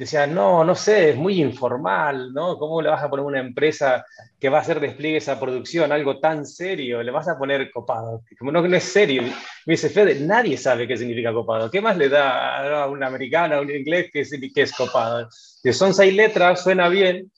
decía, 0.00 0.26
no, 0.26 0.64
no 0.64 0.74
sé, 0.74 1.10
es 1.10 1.16
muy 1.16 1.40
informal, 1.40 2.32
¿no? 2.32 2.56
¿Cómo 2.58 2.80
le 2.80 2.88
vas 2.88 3.02
a 3.02 3.10
poner 3.10 3.24
una 3.24 3.40
empresa 3.40 4.04
que 4.38 4.48
va 4.48 4.58
a 4.58 4.60
hacer 4.62 4.80
despliegue 4.80 5.18
esa 5.18 5.38
producción, 5.38 5.92
algo 5.92 6.18
tan 6.18 6.46
serio? 6.46 7.02
Le 7.02 7.10
vas 7.10 7.28
a 7.28 7.38
poner 7.38 7.70
copado. 7.70 8.22
Como 8.38 8.50
no, 8.50 8.66
no 8.66 8.76
es 8.76 8.84
serio. 8.84 9.22
Me 9.22 9.74
dice, 9.74 9.90
Fede, 9.90 10.18
nadie 10.20 10.56
sabe 10.56 10.88
qué 10.88 10.96
significa 10.96 11.32
copado. 11.32 11.70
¿Qué 11.70 11.80
más 11.82 11.98
le 11.98 12.08
da 12.08 12.82
a 12.82 12.88
un 12.88 13.04
americano, 13.04 13.56
a 13.56 13.60
un 13.60 13.70
inglés 13.70 14.10
que 14.10 14.20
es, 14.20 14.30
que 14.54 14.62
es 14.62 14.72
copado? 14.72 15.28
Que 15.62 15.72
son 15.72 15.92
seis 15.92 16.14
letras, 16.14 16.62
suena 16.62 16.88
bien. 16.88 17.30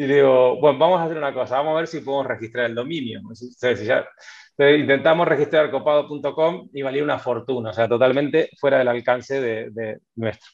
Y 0.00 0.06
digo, 0.06 0.56
bueno, 0.56 0.78
vamos 0.78 0.98
a 0.98 1.04
hacer 1.04 1.18
una 1.18 1.34
cosa, 1.34 1.56
vamos 1.56 1.74
a 1.74 1.80
ver 1.80 1.86
si 1.86 2.00
podemos 2.00 2.26
registrar 2.26 2.64
el 2.64 2.74
dominio. 2.74 3.18
Entonces, 3.18 3.84
ya, 3.84 4.08
intentamos 4.58 5.28
registrar 5.28 5.70
copado.com 5.70 6.70
y 6.72 6.80
valía 6.80 7.04
una 7.04 7.18
fortuna, 7.18 7.68
o 7.68 7.72
sea, 7.74 7.86
totalmente 7.86 8.48
fuera 8.58 8.78
del 8.78 8.88
alcance 8.88 9.42
de, 9.42 9.98
nuestro. 10.14 10.52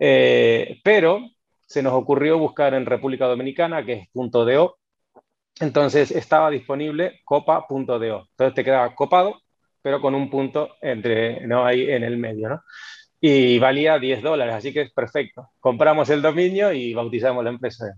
Eh, 0.00 0.80
pero 0.82 1.20
se 1.64 1.80
nos 1.80 1.92
ocurrió 1.92 2.38
buscar 2.38 2.74
en 2.74 2.84
República 2.84 3.26
Dominicana, 3.26 3.86
que 3.86 3.92
es 3.92 4.08
.do, 4.12 4.78
entonces 5.60 6.10
estaba 6.10 6.50
disponible 6.50 7.20
copa.do. 7.24 8.26
Entonces 8.30 8.54
te 8.56 8.64
quedaba 8.64 8.96
copado, 8.96 9.42
pero 9.80 10.00
con 10.00 10.16
un 10.16 10.28
punto 10.28 10.74
entre, 10.80 11.46
¿no? 11.46 11.64
ahí 11.64 11.88
en 11.88 12.02
el 12.02 12.16
medio, 12.16 12.48
¿no? 12.48 12.62
Y 13.24 13.60
valía 13.60 14.00
10 14.00 14.20
dólares, 14.20 14.56
así 14.56 14.72
que 14.72 14.80
es 14.80 14.92
perfecto. 14.92 15.48
Compramos 15.60 16.10
el 16.10 16.20
dominio 16.20 16.72
y 16.72 16.92
bautizamos 16.92 17.44
la 17.44 17.50
empresa. 17.50 17.94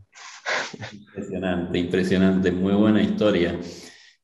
Impresionante, 0.92 1.78
impresionante, 1.78 2.52
muy 2.52 2.74
buena 2.74 3.02
historia. 3.02 3.58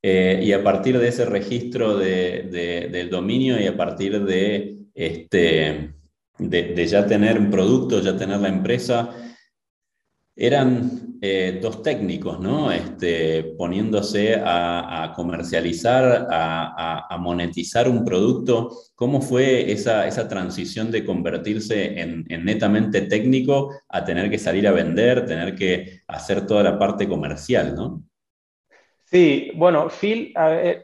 Eh, 0.02 0.40
y 0.42 0.52
a 0.52 0.62
partir 0.62 0.98
de 0.98 1.08
ese 1.08 1.24
registro 1.24 1.96
del 1.96 3.08
dominio 3.10 3.58
y 3.58 3.66
a 3.66 3.74
partir 3.74 4.22
de, 4.22 4.76
este, 4.94 5.94
de, 6.38 6.86
ya 6.86 7.06
tener 7.06 7.38
un 7.38 7.50
producto, 7.50 8.02
ya 8.02 8.14
tener 8.18 8.38
la 8.38 8.48
empresa, 8.48 9.08
eran 10.40 11.18
eh, 11.20 11.58
dos 11.60 11.82
técnicos, 11.82 12.40
¿no? 12.40 12.72
Este, 12.72 13.54
poniéndose 13.58 14.40
a, 14.42 15.12
comercializar, 15.14 16.26
a, 16.30 17.16
monetizar 17.20 17.86
un 17.90 18.06
producto. 18.06 18.70
¿Cómo 18.94 19.20
fue 19.20 19.70
esa, 19.70 20.28
transición 20.28 20.90
de 20.90 21.04
convertirse 21.04 22.00
en, 22.00 22.24
en, 22.30 22.44
netamente 22.46 23.02
técnico 23.02 23.70
a 23.86 24.02
tener 24.02 24.30
que 24.30 24.38
salir 24.38 24.66
a 24.66 24.72
vender, 24.72 25.26
tener 25.26 25.54
que 25.54 26.00
hacer 26.08 26.46
toda 26.46 26.62
la 26.62 26.78
parte 26.78 27.06
comercial, 27.06 27.74
¿no? 27.74 28.02
Sí, 29.04 29.50
bueno, 29.56 29.90
Phil, 29.90 30.32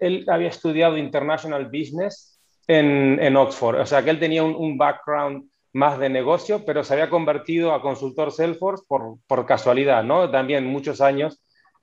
él 0.01 0.27
había 0.29 0.49
estudiado 0.49 0.99
International 0.99 1.65
Business 1.67 2.39
en, 2.67 3.37
Oxford, 3.37 3.81
o 3.81 3.87
sea 3.87 4.03
que 4.03 4.11
él 4.11 4.19
tenía 4.19 4.43
un, 4.43 4.77
background 4.77 5.49
más 5.77 5.99
de 5.99 6.09
negocio, 6.09 6.65
pero 6.65 6.83
se 6.83 6.95
había 6.95 7.11
convertido 7.11 7.75
a 7.75 7.83
consultor 7.83 8.33
Salesforce 8.33 8.85
por, 8.89 9.47
casualidad, 9.47 10.03
¿no? 10.03 10.31
También 10.31 10.65
muchos 10.65 11.03
años 11.03 11.43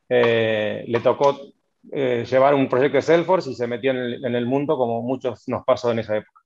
eh, 0.10 0.84
le 0.88 1.00
tocó 1.00 1.40
eh, 1.92 2.26
llevar 2.28 2.56
un 2.56 2.68
proyecto 2.68 2.98
de 2.98 3.04
Salesforce 3.04 3.52
y 3.52 3.54
se 3.54 3.68
metió 3.68 3.92
en 3.92 4.36
el, 4.36 4.46
mundo 4.48 4.78
como 4.78 5.04
muchos 5.04 5.48
nos 5.48 5.64
pasó 5.64 5.92
en 5.92 6.00
esa 6.00 6.18
época. 6.18 6.42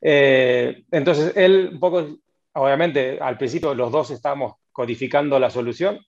entonces, 0.00 1.32
él 1.36 1.70
un 1.72 1.80
poco, 1.80 2.06
obviamente, 2.52 3.18
al 3.20 3.38
principio 3.38 3.74
los 3.74 3.90
dos 3.90 4.12
estábamos 4.12 4.54
codificando 4.70 5.40
la 5.40 5.50
solución, 5.50 5.98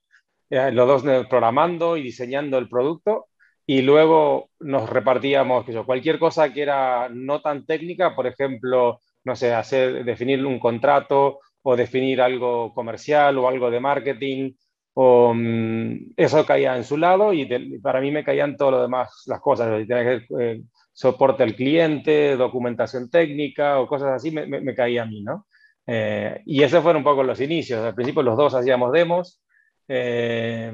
los 0.50 0.87
dos 0.87 1.26
programando 1.28 1.97
y 1.97 2.02
diseñando 2.02 2.59
el 2.59 2.69
producto, 2.69 3.26
y 3.66 3.83
luego 3.83 4.50
nos 4.61 4.88
repartíamos 4.88 5.66
que 5.66 5.75
cualquier 5.83 6.21
cosa 6.21 6.52
que 6.52 6.62
era 6.62 7.09
no 7.09 7.40
tan 7.40 7.66
técnica, 7.66 8.14
por 8.14 8.28
ejemplo, 8.28 9.00
no 9.26 9.37
sé, 9.37 9.52
hacer, 9.52 10.04
definir 10.04 10.45
un 10.47 10.59
contrato 10.59 11.40
o 11.62 11.76
definir 11.76 12.21
algo 12.21 12.73
comercial 12.73 13.37
o 13.38 13.49
algo 13.49 13.71
de 13.71 13.80
marketing, 13.80 14.52
o, 14.95 15.35
mm, 15.35 16.12
eso 16.16 16.47
caía 16.47 16.76
en 16.76 16.85
su 16.85 16.97
lado 16.97 17.33
y 17.33 17.47
para 17.80 18.00
mí 18.00 18.11
me 18.11 18.25
caían 18.25 18.56
todo 18.56 18.71
lo 18.73 18.83
demás, 18.83 19.25
las 19.26 19.40
cosas, 19.40 19.87
que 19.87 20.23
eh, 20.40 20.62
soporte 20.92 21.42
al 21.42 21.54
cliente, 21.56 22.37
documentación 22.37 23.11
técnica 23.11 23.80
o 23.80 23.87
cosas 23.88 24.11
así, 24.14 24.30
me, 24.30 24.47
me, 24.47 24.75
caía 24.75 25.02
a 25.02 25.06
mí, 25.06 25.23
¿no? 25.23 25.47
Eh, 25.87 26.42
y 26.47 26.62
esos 26.62 26.83
fueron 26.83 27.00
un 27.00 27.04
poco 27.04 27.23
los 27.23 27.40
inicios. 27.40 27.85
Al 27.85 27.95
principio 27.95 28.23
los 28.23 28.37
dos 28.37 28.54
hacíamos 28.54 28.92
demos, 28.92 29.42
eh, 29.88 30.73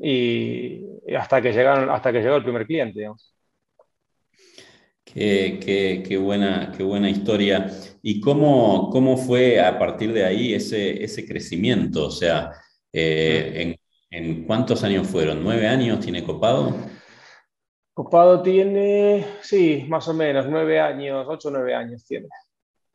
y 0.00 1.14
hasta 1.16 1.42
que, 1.42 1.52
llegaron, 1.52 1.90
hasta 1.90 2.12
que 2.12 2.20
llegó 2.20 2.36
el 2.36 2.44
primer 2.44 2.66
cliente, 2.66 3.00
digamos. 3.00 3.33
Qué, 5.14 6.02
qué, 6.06 6.16
buena, 6.16 6.72
qué 6.76 6.82
buena 6.82 7.08
historia. 7.08 7.70
¿Y 8.02 8.20
cómo, 8.20 8.90
cómo 8.90 9.16
fue 9.16 9.60
a 9.60 9.78
partir 9.78 10.12
de 10.12 10.24
ahí 10.24 10.54
ese, 10.54 11.04
ese 11.04 11.24
crecimiento? 11.24 12.06
O 12.06 12.10
sea, 12.10 12.50
eh, 12.92 13.76
¿en, 14.10 14.24
¿en, 14.24 14.44
cuántos 14.44 14.82
años 14.82 15.06
fueron? 15.06 15.44
¿Nueve 15.44 15.68
años 15.68 16.00
tiene 16.00 16.24
Copado? 16.24 16.74
Copado 17.94 18.42
tiene, 18.42 19.24
sí, 19.40 19.86
más 19.88 20.08
o 20.08 20.14
menos, 20.14 20.46
nueve 20.48 20.80
años, 20.80 21.24
ocho 21.28 21.46
o 21.46 21.52
nueve 21.52 21.76
años 21.76 22.04
tiene, 22.04 22.26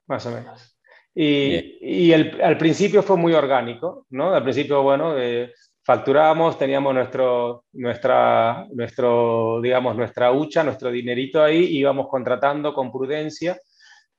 más 0.08 0.26
o 0.26 0.32
menos. 0.32 0.78
Y, 1.16 2.12
el, 2.12 2.42
al 2.42 2.58
principio 2.58 3.02
fue 3.02 3.16
muy 3.16 3.34
orgánico, 3.34 4.06
¿no? 4.10 4.34
Al 4.34 4.44
principio, 4.44 4.84
bueno, 4.84 5.18
eh, 5.18 5.54
facturábamos, 5.90 6.56
teníamos 6.56 6.94
nuestro, 6.94 7.64
nuestra, 7.74 8.68
nuestro, 8.72 9.60
digamos, 9.60 9.96
nuestra 9.96 10.32
hucha, 10.32 10.64
nuestro 10.64 10.92
dinerito 10.92 11.42
ahí, 11.42 11.66
íbamos 11.66 12.08
contratando 12.08 12.76
con 12.76 12.92
prudencia 12.92 13.58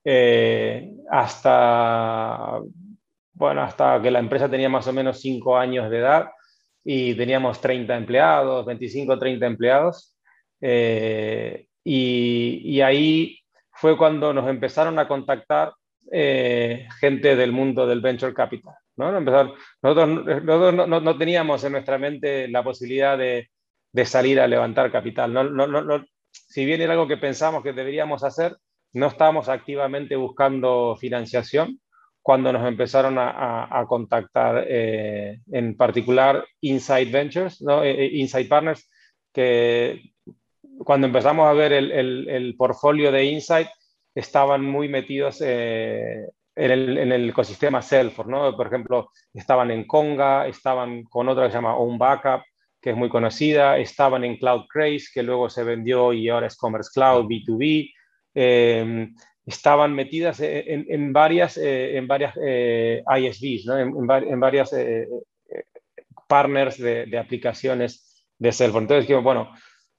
eh, 0.03 0.91
hasta, 1.09 2.59
bueno, 3.35 3.63
hasta 3.63 4.03
que 4.03 4.11
la 4.11 4.19
empresa 4.19 4.51
tenía 4.51 4.69
más 4.69 4.89
o 4.89 4.93
menos 4.93 5.21
cinco 5.21 5.57
años 5.57 5.89
de 5.93 5.99
edad 5.99 6.31
y 6.83 7.15
teníamos 7.15 7.61
30 7.61 7.97
empleados, 7.99 8.67
25 8.67 9.17
30 9.17 9.47
empleados. 9.47 10.17
Eh, 10.61 11.69
y, 11.85 12.63
y 12.65 12.81
ahí 12.81 13.39
fue 13.71 13.97
cuando 13.97 14.33
nos 14.33 14.49
empezaron 14.49 14.99
a 14.99 15.07
contactar 15.07 15.73
eh, 16.11 16.89
gente 16.99 17.37
del 17.37 17.53
mundo 17.53 17.87
del 17.87 18.01
venture 18.01 18.35
capital. 18.35 18.75
¿No? 19.01 19.17
Empezar, 19.17 19.53
nosotros, 19.83 20.45
no, 20.45 21.01
no, 21.01 21.19
teníamos 21.19 21.65
en 21.65 21.73
nuestra 21.73 21.99
mente 21.99 22.47
la 22.49 22.63
posibilidad 22.63 23.19
de, 23.19 23.51
de 23.93 24.07
salir 24.07 24.41
a 24.41 24.47
levantar 24.47 24.93
capital. 24.93 25.33
No, 25.33 26.05
si 26.31 26.65
bien 26.65 26.81
era 26.81 26.93
algo 26.93 27.09
que 27.09 27.17
pensamos 27.17 27.63
que 27.63 27.73
deberíamos 27.73 28.23
hacer, 28.23 28.57
no 28.93 29.07
estábamos 29.07 29.49
activamente 29.49 30.17
buscando 30.17 30.97
financiación 30.97 31.81
cuando 32.23 32.53
nos 32.53 32.67
empezaron 32.69 33.19
a, 33.19 33.67
a, 33.71 33.87
contactar, 33.87 34.65
eh, 34.69 35.41
en 35.51 35.77
particular 35.77 36.45
Inside 36.61 37.11
Ventures, 37.11 37.63
¿no? 37.63 37.83
Eh, 37.83 38.11
Inside 38.13 38.45
Partners, 38.45 38.91
que 39.33 40.13
cuando 40.85 41.07
empezamos 41.07 41.49
a 41.49 41.55
ver 41.55 41.73
el, 41.73 41.91
el, 41.91 42.29
el 42.29 42.57
portfolio 42.57 43.11
de 43.11 43.25
Insight, 43.25 43.69
estaban 44.15 44.65
muy 44.65 44.89
metidos 44.89 45.41
eh, 45.45 46.27
en, 46.57 47.13
el, 47.13 47.29
ecosistema 47.31 47.83
Salesforce, 47.83 48.31
¿no? 48.31 48.57
Por 48.57 48.67
ejemplo, 48.67 49.11
estaban 49.33 49.71
en 49.71 49.87
Conga, 49.87 50.47
estaban 50.47 51.05
con 51.05 51.29
otra 51.29 51.45
que 51.45 51.51
se 51.51 51.59
llama 51.59 51.77
Own 51.77 51.99
Backup, 51.99 52.43
que 52.81 52.91
es 52.91 52.97
muy 52.97 53.09
conocida, 53.09 53.79
estaban 53.79 54.25
en 54.25 54.37
Cloud 54.37 54.65
Craze, 54.69 55.07
que 55.13 55.23
luego 55.23 55.49
se 55.51 55.65
vendió 55.65 56.13
y 56.13 56.29
ahora 56.29 56.47
es 56.47 56.57
Commerce 56.57 56.91
Cloud, 56.93 57.27
B2B, 57.27 57.93
eh, 58.35 59.09
estaban 59.45 59.95
metidas 59.95 60.41
en, 60.41 61.13
varias, 61.13 61.57
en 61.57 62.07
varias 62.07 62.35
eh, 62.41 63.03
ISVs, 63.19 63.67
¿no? 63.67 63.79
en, 63.79 64.41
varias 64.41 64.75
partners 66.29 66.79
de, 66.79 67.19
aplicaciones 67.19 68.25
de 68.39 68.53
Salesforce. 68.53 68.85
Entonces, 68.85 69.23
bueno, 69.23 69.53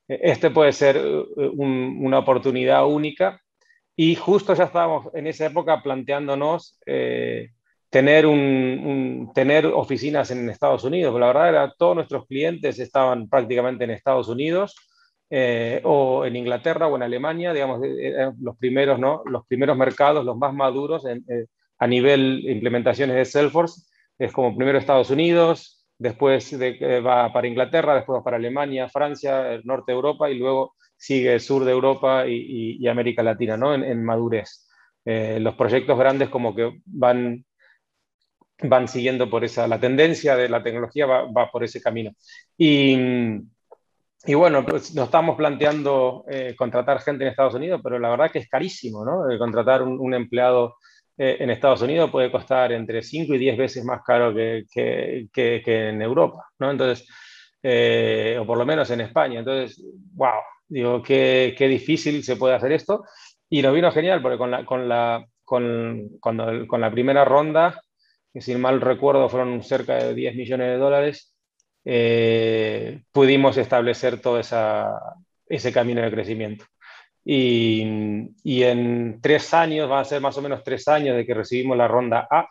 este 0.07 0.49
puede 0.49 0.71
ser 0.71 1.01
una 1.35 2.19
oportunidad 2.19 2.87
única 2.87 3.41
y 3.95 4.15
justo 4.15 4.53
ya 4.53 4.65
estábamos 4.65 5.13
en 5.13 5.27
esa 5.27 5.47
época 5.47 5.81
planteándonos 5.83 6.79
eh, 6.85 7.51
tener, 7.89 8.25
un, 8.25 9.31
tener 9.33 9.65
oficinas 9.65 10.31
en 10.31 10.49
Estados 10.49 10.83
Unidos. 10.83 11.19
la 11.19 11.27
verdad 11.27 11.49
era 11.49 11.73
todos 11.77 11.95
nuestros 11.95 12.25
clientes 12.25 12.79
estaban 12.79 13.27
prácticamente 13.29 13.83
en 13.83 13.91
Estados 13.91 14.29
Unidos 14.29 14.75
eh, 15.29 15.81
o 15.83 16.25
en 16.25 16.35
Inglaterra 16.35 16.87
o 16.87 16.95
en 16.95 17.03
Alemania, 17.03 17.53
digamos, 17.53 17.81
eh, 17.83 18.31
los 18.39 18.57
primeros, 18.57 18.99
¿no? 18.99 19.23
los 19.25 19.45
primeros 19.45 19.77
mercados, 19.77 20.25
los 20.25 20.37
más 20.37 20.53
maduros 20.53 21.05
a 21.77 21.87
nivel 21.87 22.43
implementaciones 22.47 23.15
de 23.15 23.25
Salesforce. 23.25 23.81
Es 24.17 24.31
como 24.31 24.55
primero 24.55 24.77
Estados 24.77 25.09
Unidos, 25.09 25.85
después 25.97 26.57
de, 26.57 26.99
va 27.01 27.31
para 27.33 27.47
Inglaterra, 27.47 27.95
después 27.95 28.19
va 28.19 28.23
para 28.23 28.37
Alemania, 28.37 28.89
Francia, 28.89 29.53
el 29.53 29.63
norte 29.65 29.91
de 29.91 29.95
Europa 29.95 30.29
y 30.29 30.37
luego 30.37 30.75
sigue 31.01 31.33
el 31.33 31.41
sur 31.41 31.65
de 31.65 31.71
Europa 31.71 32.27
y, 32.27 32.87
América 32.87 33.23
Latina, 33.23 33.57
¿no? 33.57 33.73
En, 33.73 34.03
madurez. 34.03 34.67
Eh, 35.03 35.39
los 35.41 35.55
proyectos 35.55 35.97
grandes 35.97 36.29
como 36.29 36.55
que 36.55 36.79
van, 36.85 37.43
van 38.61 38.87
siguiendo 38.87 39.27
por 39.27 39.43
esa, 39.43 39.67
la 39.67 39.79
tendencia 39.79 40.35
de 40.35 40.47
la 40.47 40.61
tecnología 40.61 41.07
va, 41.07 41.49
por 41.51 41.63
ese 41.63 41.81
camino. 41.81 42.11
Y, 42.55 42.95
y, 44.27 44.33
bueno, 44.35 44.63
pues 44.63 44.93
nos 44.93 45.05
estamos 45.05 45.35
planteando 45.35 46.23
eh, 46.29 46.53
contratar 46.55 47.01
gente 47.01 47.23
en 47.23 47.31
Estados 47.31 47.55
Unidos, 47.55 47.81
pero 47.83 47.97
la 47.97 48.09
verdad 48.11 48.29
que 48.29 48.37
es 48.37 48.47
carísimo, 48.47 49.03
¿no? 49.03 49.23
contratar 49.39 49.81
un, 49.81 50.13
empleado 50.13 50.75
eh, 51.17 51.37
en 51.39 51.49
Estados 51.49 51.81
Unidos 51.81 52.11
puede 52.11 52.31
costar 52.31 52.73
entre 52.73 53.01
5 53.01 53.33
y 53.33 53.39
10 53.39 53.57
veces 53.57 53.83
más 53.83 54.03
caro 54.03 54.35
que, 54.35 54.65
que, 54.71 55.27
que, 55.33 55.89
en 55.89 55.99
Europa, 55.99 56.45
¿no? 56.59 56.69
Entonces, 56.69 57.07
o 58.39 58.45
por 58.45 58.57
lo 58.59 58.65
menos 58.67 58.91
en 58.91 59.01
España. 59.01 59.39
Entonces, 59.39 59.83
wow, 60.13 60.41
Digo, 60.71 61.03
qué, 61.03 61.53
qué, 61.57 61.67
difícil 61.67 62.23
se 62.23 62.37
puede 62.37 62.55
hacer 62.55 62.71
esto. 62.71 63.03
Y 63.49 63.61
nos 63.61 63.73
vino 63.73 63.91
genial, 63.91 64.21
porque 64.21 64.37
con 64.37 64.51
la, 64.51 64.65
con 64.65 64.87
la, 64.87 65.25
con, 65.43 66.11
cuando, 66.21 66.65
con 66.65 66.79
la 66.79 66.89
primera 66.89 67.25
ronda, 67.25 67.81
que 68.33 68.39
sin 68.39 68.61
mal 68.61 68.79
recuerdo 68.79 69.27
fueron 69.27 69.61
cerca 69.63 69.95
de 69.95 70.15
10 70.15 70.35
millones 70.35 70.67
de 70.67 70.77
dólares, 70.77 71.35
eh, 71.83 73.01
pudimos 73.11 73.57
establecer 73.57 74.21
todo 74.21 74.39
esa, 74.39 74.97
ese 75.45 75.73
camino 75.73 76.01
de 76.01 76.11
crecimiento. 76.11 76.63
Y, 77.25 77.83
y, 78.41 78.63
en 78.63 79.19
tres 79.21 79.53
años, 79.53 79.91
va 79.91 79.99
a 79.99 80.05
ser 80.05 80.21
más 80.21 80.37
o 80.37 80.41
menos 80.41 80.63
tres 80.63 80.87
años 80.87 81.17
de 81.17 81.25
que 81.25 81.33
recibimos 81.33 81.77
la 81.77 81.89
ronda 81.89 82.27
A, 82.31 82.47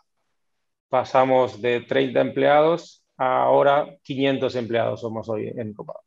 pasamos 0.90 1.62
de 1.62 1.80
30 1.80 2.20
empleados 2.20 3.02
a 3.16 3.44
ahora 3.44 3.96
500 4.02 4.54
empleados 4.56 5.00
somos 5.00 5.26
hoy 5.30 5.50
en 5.56 5.72
Copado. 5.72 6.00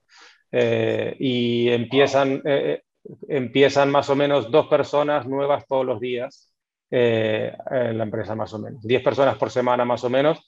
Eh, 0.56 1.16
y 1.18 1.70
empiezan, 1.70 2.40
eh, 2.46 2.84
empiezan 3.28 3.90
más 3.90 4.08
o 4.12 4.16
menos 4.16 4.52
dos 4.52 4.68
personas 4.68 5.26
nuevas 5.26 5.66
todos 5.68 5.84
los 5.84 6.00
días 6.00 6.54
eh, 6.92 7.52
en 7.72 7.98
la 7.98 8.04
empresa 8.04 8.36
más 8.36 8.54
o 8.54 8.60
menos, 8.60 8.84
10 8.84 9.02
personas 9.02 9.36
por 9.36 9.50
semana 9.50 9.84
más 9.84 10.04
o 10.04 10.12
menos. 10.12 10.48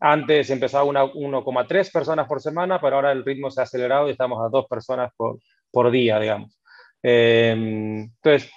antes 0.00 0.50
empezaba 0.50 0.84
1,3 0.84 1.90
personas 1.90 2.28
por 2.28 2.42
semana, 2.42 2.78
pero 2.78 2.96
ahora 2.96 3.12
el 3.12 3.24
ritmo 3.24 3.50
se 3.50 3.62
ha 3.62 3.64
acelerado 3.64 4.06
y 4.08 4.12
estamos 4.12 4.38
a 4.44 4.50
dos 4.50 4.66
personas 4.66 5.10
por, 5.16 5.38
por 5.70 5.90
día, 5.90 6.20
digamos. 6.20 6.60
entonces, 7.02 8.50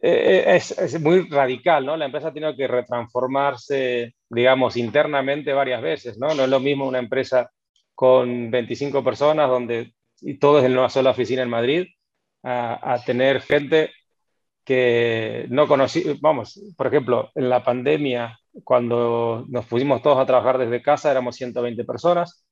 es, 0.00 0.70
es, 0.78 1.00
muy 1.00 1.28
radical, 1.28 1.84
¿no? 1.84 1.96
La 1.96 2.04
empresa 2.06 2.28
ha 2.28 2.32
tenido 2.32 2.54
que 2.56 2.68
retransformarse, 2.68 4.14
digamos, 4.30 4.76
internamente 4.76 5.52
varias 5.52 5.82
veces, 5.82 6.18
¿no? 6.18 6.34
No 6.34 6.44
es 6.44 6.48
lo 6.48 6.60
mismo 6.60 6.86
una 6.86 7.00
empresa 7.00 7.50
con 7.94 8.50
25 8.50 9.04
personas, 9.04 9.48
donde 9.48 9.94
y 10.20 10.38
todo 10.38 10.58
es 10.58 10.64
en 10.64 10.76
una 10.76 10.88
sola 10.88 11.10
oficina 11.10 11.42
en 11.42 11.50
Madrid, 11.50 11.86
a, 12.42 12.98
tener 13.04 13.40
gente 13.40 13.90
que 14.64 15.46
no 15.50 15.66
conocí, 15.66 16.18
vamos, 16.20 16.60
por 16.76 16.86
ejemplo, 16.86 17.30
en 17.34 17.48
la 17.48 17.62
pandemia, 17.62 18.38
cuando 18.64 19.44
nos 19.48 19.66
pusimos 19.66 20.02
todos 20.02 20.18
a 20.18 20.26
trabajar 20.26 20.58
desde 20.58 20.82
casa, 20.82 21.10
éramos 21.10 21.36
120 21.36 21.84
personas, 21.84 22.46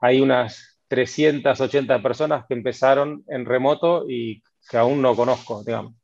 hay 0.00 0.20
unas 0.20 0.80
380 0.88 2.02
personas 2.02 2.44
que 2.48 2.54
empezaron 2.54 3.24
en 3.28 3.44
remoto 3.44 4.04
y 4.08 4.42
que 4.68 4.76
aún 4.76 5.02
no 5.02 5.14
conozco, 5.14 5.62
digamos. 5.64 5.94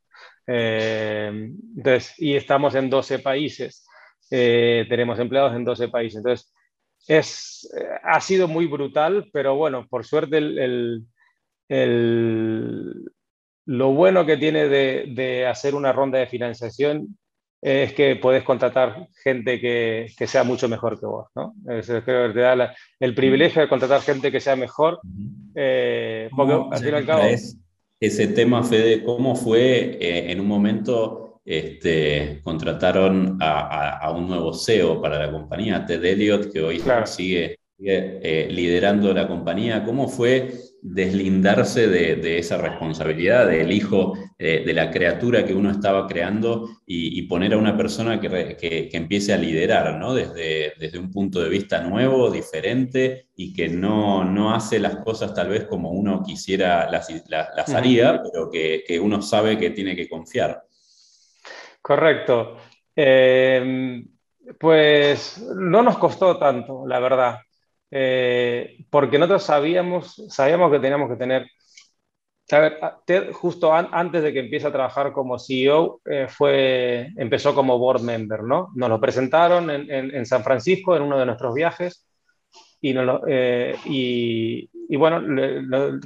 Eh, 0.45 1.49
entonces, 1.75 2.13
y 2.17 2.35
estamos 2.35 2.75
en 2.75 2.89
12 2.89 3.19
países, 3.19 3.85
eh, 4.31 4.85
tenemos 4.89 5.19
empleados 5.19 5.53
en 5.53 5.65
12 5.65 5.89
países. 5.89 6.17
Entonces, 6.17 6.53
es, 7.07 7.69
eh, 7.75 7.85
ha 8.03 8.19
sido 8.21 8.47
muy 8.47 8.67
brutal, 8.67 9.29
pero 9.31 9.55
bueno, 9.55 9.87
por 9.87 10.05
suerte 10.05 10.37
el, 10.37 11.05
el, 11.69 13.11
lo 13.65 13.93
bueno 13.93 14.25
que 14.25 14.37
tiene 14.37 14.67
de, 14.67 15.47
hacer 15.47 15.75
una 15.75 15.91
ronda 15.91 16.19
de 16.19 16.27
financiación 16.27 17.17
es 17.61 17.93
que 17.93 18.15
puedes 18.17 18.43
contratar 18.43 19.07
gente 19.23 19.59
que, 19.59 20.13
sea 20.27 20.43
mucho 20.43 20.69
mejor 20.69 20.99
que 20.99 21.05
vos, 21.05 21.27
¿no? 21.35 21.55
creo 21.65 22.27
que 22.27 22.33
te 22.33 22.39
da 22.39 22.75
el 22.99 23.15
privilegio 23.15 23.61
de 23.61 23.67
contratar 23.67 24.01
gente 24.01 24.31
que 24.31 24.39
sea 24.39 24.55
mejor, 24.55 24.99
eh, 25.55 26.29
porque 26.35 26.53
al 26.53 26.79
fin 26.79 26.93
y 26.93 26.97
al 26.97 27.05
cabo... 27.05 27.23
Ese 27.99 28.27
tema, 28.27 28.63
Fede, 28.63 29.03
¿cómo 29.03 29.35
fue 29.35 29.97
eh, 29.99 30.31
en 30.31 30.39
un 30.39 30.45
momento 30.45 31.26
este, 31.47 32.41
contrataron 32.43 33.37
a, 33.39 34.11
un 34.11 34.27
nuevo 34.27 34.53
CEO 34.53 35.01
para 35.01 35.17
la 35.17 35.31
compañía, 35.31 35.85
Ted 35.85 36.03
Elliott, 36.03 36.51
que 36.51 36.61
hoy 36.61 36.83
sigue, 37.05 37.57
eh, 37.79 38.47
liderando 38.51 39.13
la 39.13 39.27
compañía? 39.27 39.85
¿Cómo 39.85 40.09
fue 40.09 40.51
deslindarse 40.81 41.87
de, 41.87 42.37
esa 42.37 42.57
responsabilidad 42.57 43.47
del 43.47 43.71
hijo, 43.71 44.13
eh, 44.37 44.63
de 44.65 44.73
la 44.73 44.91
criatura 44.91 45.45
que 45.45 45.53
uno 45.53 45.71
estaba 45.71 46.05
creando 46.05 46.69
y, 46.85 47.21
poner 47.23 47.53
a 47.53 47.57
una 47.57 47.75
persona 47.75 48.19
que, 48.19 48.89
empiece 48.91 49.33
a 49.33 49.37
liderar, 49.37 49.97
¿no? 49.97 50.13
Desde, 50.13 50.73
desde, 50.79 50.99
un 50.99 51.11
punto 51.11 51.41
de 51.41 51.49
vista 51.49 51.81
nuevo, 51.81 52.29
diferente 52.29 53.27
y 53.35 53.53
que 53.53 53.69
no, 53.69 54.23
no 54.23 54.53
hace 54.53 54.79
las 54.79 54.97
cosas 54.97 55.33
tal 55.33 55.49
vez 55.49 55.65
como 55.65 55.91
uno 55.91 56.23
quisiera 56.23 56.89
las, 56.91 57.07
las, 57.29 57.69
haría, 57.73 58.21
pero 58.21 58.49
que, 58.49 58.99
uno 58.99 59.21
sabe 59.21 59.57
que 59.57 59.71
tiene 59.71 59.95
que 59.95 60.09
confiar. 60.09 60.61
Correcto. 61.87 62.57
Eh, 62.93 64.03
pues 64.59 65.41
no 65.55 65.81
nos 65.81 65.97
costó 65.97 66.37
tanto, 66.37 66.85
la 66.85 66.99
verdad. 66.99 67.37
Eh, 67.89 68.85
porque 68.89 69.17
nosotros 69.17 69.43
sabíamos, 69.43 70.21
sabíamos 70.27 70.69
que 70.69 70.79
teníamos 70.79 71.09
que 71.09 71.15
tener... 71.15 71.47
A 72.51 72.59
ver, 72.59 72.79
Ted, 73.05 73.31
justo 73.31 73.73
antes 73.73 74.21
de 74.21 74.33
que 74.33 74.39
empiece 74.39 74.67
a 74.67 74.71
trabajar 74.71 75.13
como 75.13 75.39
CEO, 75.39 76.01
eh, 76.05 76.27
fue, 76.29 77.07
empezó 77.15 77.55
como 77.55 77.77
board 77.77 78.01
member, 78.01 78.43
¿no? 78.43 78.67
Nos 78.75 78.89
lo 78.89 78.99
presentaron 78.99 79.69
en, 79.69 79.89
en, 79.89 80.25
San 80.25 80.43
Francisco 80.43 80.95
en 80.95 81.03
uno 81.03 81.17
de 81.17 81.25
nuestros 81.25 81.53
viajes 81.53 82.05
y, 82.81 82.93
nos, 82.93 83.21
eh, 83.27 83.75
y, 83.85 84.69
y 84.89 84.95
bueno, 84.97 85.21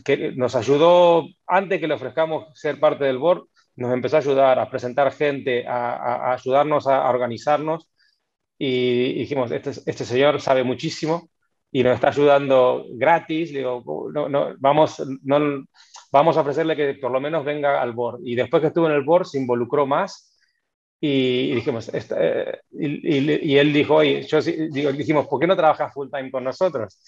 que 0.03 0.31
nos 0.35 0.55
ayudó, 0.55 1.25
antes 1.47 1.79
que 1.79 1.87
le 1.87 1.95
ofrezcamos 1.95 2.59
ser 2.59 2.79
parte 2.79 3.05
del 3.05 3.17
board, 3.19 3.45
nos 3.75 3.93
empezó 3.93 4.17
a 4.17 4.19
ayudar 4.19 4.59
a 4.59 4.69
presentar 4.69 5.11
gente, 5.11 5.67
a, 5.67 5.95
a 5.95 6.33
ayudarnos 6.33 6.87
a, 6.87 7.09
organizarnos 7.09 7.89
y 8.57 9.13
dijimos, 9.13 9.51
este, 9.51 9.71
este 9.71 10.05
señor 10.05 10.39
sabe 10.41 10.63
muchísimo, 10.63 11.29
y 11.71 11.83
nos 11.83 11.95
está 11.95 12.09
ayudando 12.09 12.85
gratis, 12.91 13.53
digo, 13.53 13.81
no, 14.13 14.27
no, 14.27 14.55
vamos, 14.59 15.01
no, 15.23 15.65
vamos 16.11 16.37
a 16.37 16.41
ofrecerle 16.41 16.75
que 16.75 16.95
por 16.95 17.11
lo 17.11 17.21
menos 17.21 17.45
venga 17.45 17.81
al 17.81 17.93
board. 17.93 18.19
Y 18.25 18.35
después 18.35 18.59
que 18.59 18.67
estuvo 18.67 18.87
en 18.87 18.93
el 18.93 19.03
board 19.03 19.25
se 19.25 19.39
involucró 19.39 19.87
más 19.87 20.37
y, 20.99 21.55
dijimos, 21.55 21.89
eh, 21.93 22.59
y, 22.71 23.51
y, 23.53 23.57
él 23.57 23.71
dijo, 23.71 23.95
oye, 23.95 24.21
yo 24.23 24.41
digo, 24.41 24.91
dijimos, 24.91 25.27
¿por 25.27 25.39
qué 25.39 25.47
no 25.47 25.55
trabajas 25.55 25.93
full 25.93 26.09
time 26.11 26.29
con 26.29 26.43
nosotros? 26.43 26.99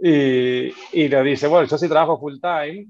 Y, 0.00 0.68
y 0.92 1.08
nos 1.08 1.24
dice, 1.24 1.46
bueno, 1.46 1.68
yo 1.68 1.78
sí 1.78 1.88
trabajo 1.88 2.18
full 2.18 2.40
time, 2.40 2.88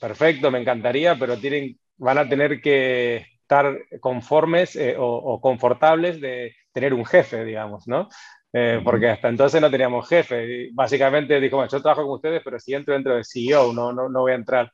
perfecto, 0.00 0.50
me 0.50 0.60
encantaría, 0.60 1.16
pero 1.16 1.38
tienen, 1.38 1.78
van 1.96 2.18
a 2.18 2.28
tener 2.28 2.60
que 2.60 3.26
estar 3.40 3.78
conformes 4.00 4.74
eh, 4.76 4.96
o, 4.98 5.06
o, 5.06 5.40
confortables 5.40 6.20
de 6.20 6.54
tener 6.72 6.94
un 6.94 7.04
jefe, 7.04 7.44
digamos, 7.44 7.86
¿no? 7.86 8.08
Eh, 8.56 8.80
porque 8.84 9.08
hasta 9.08 9.28
entonces 9.28 9.60
no 9.60 9.68
teníamos 9.68 10.08
jefe. 10.08 10.46
Y 10.46 10.70
básicamente 10.72 11.40
dijo, 11.40 11.56
bueno, 11.56 11.70
yo 11.70 11.82
trabajo 11.82 12.02
con 12.02 12.14
ustedes, 12.14 12.40
pero 12.44 12.60
si 12.60 12.72
entro 12.72 12.94
dentro 12.94 13.16
de 13.16 13.24
CEO, 13.24 13.72
no, 13.72 13.92
no, 13.92 14.08
no 14.08 14.20
voy 14.20 14.32
a 14.32 14.36
entrar 14.36 14.70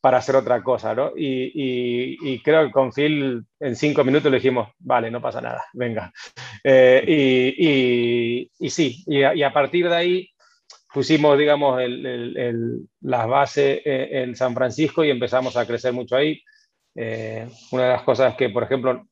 para 0.00 0.18
hacer 0.18 0.36
otra 0.36 0.62
cosa, 0.62 0.94
¿no? 0.94 1.12
Y, 1.16 2.16
y, 2.20 2.38
creo 2.42 2.66
que 2.66 2.70
con 2.70 2.92
Phil 2.92 3.42
en 3.58 3.74
cinco 3.74 4.04
minutos 4.04 4.30
le 4.30 4.36
dijimos, 4.36 4.68
vale, 4.78 5.10
no 5.10 5.20
pasa 5.20 5.40
nada, 5.40 5.64
venga. 5.72 6.12
Eh, 6.62 8.48
y, 8.58 8.70
sí, 8.70 9.02
y 9.06 9.22
a, 9.42 9.52
partir 9.52 9.88
de 9.88 9.96
ahí 9.96 10.30
pusimos, 10.92 11.38
digamos, 11.38 11.80
el, 11.80 12.06
el, 12.06 12.80
las 13.00 13.26
bases 13.26 13.80
en 13.84 14.36
San 14.36 14.54
Francisco 14.54 15.02
y 15.02 15.10
empezamos 15.10 15.56
a 15.56 15.66
crecer 15.66 15.92
mucho 15.92 16.16
ahí. 16.16 16.40
Eh, 16.94 17.48
una 17.72 17.82
de 17.84 17.88
las 17.90 18.02
cosas 18.02 18.36
que, 18.36 18.50
por 18.50 18.62
ejemplo, 18.62 19.06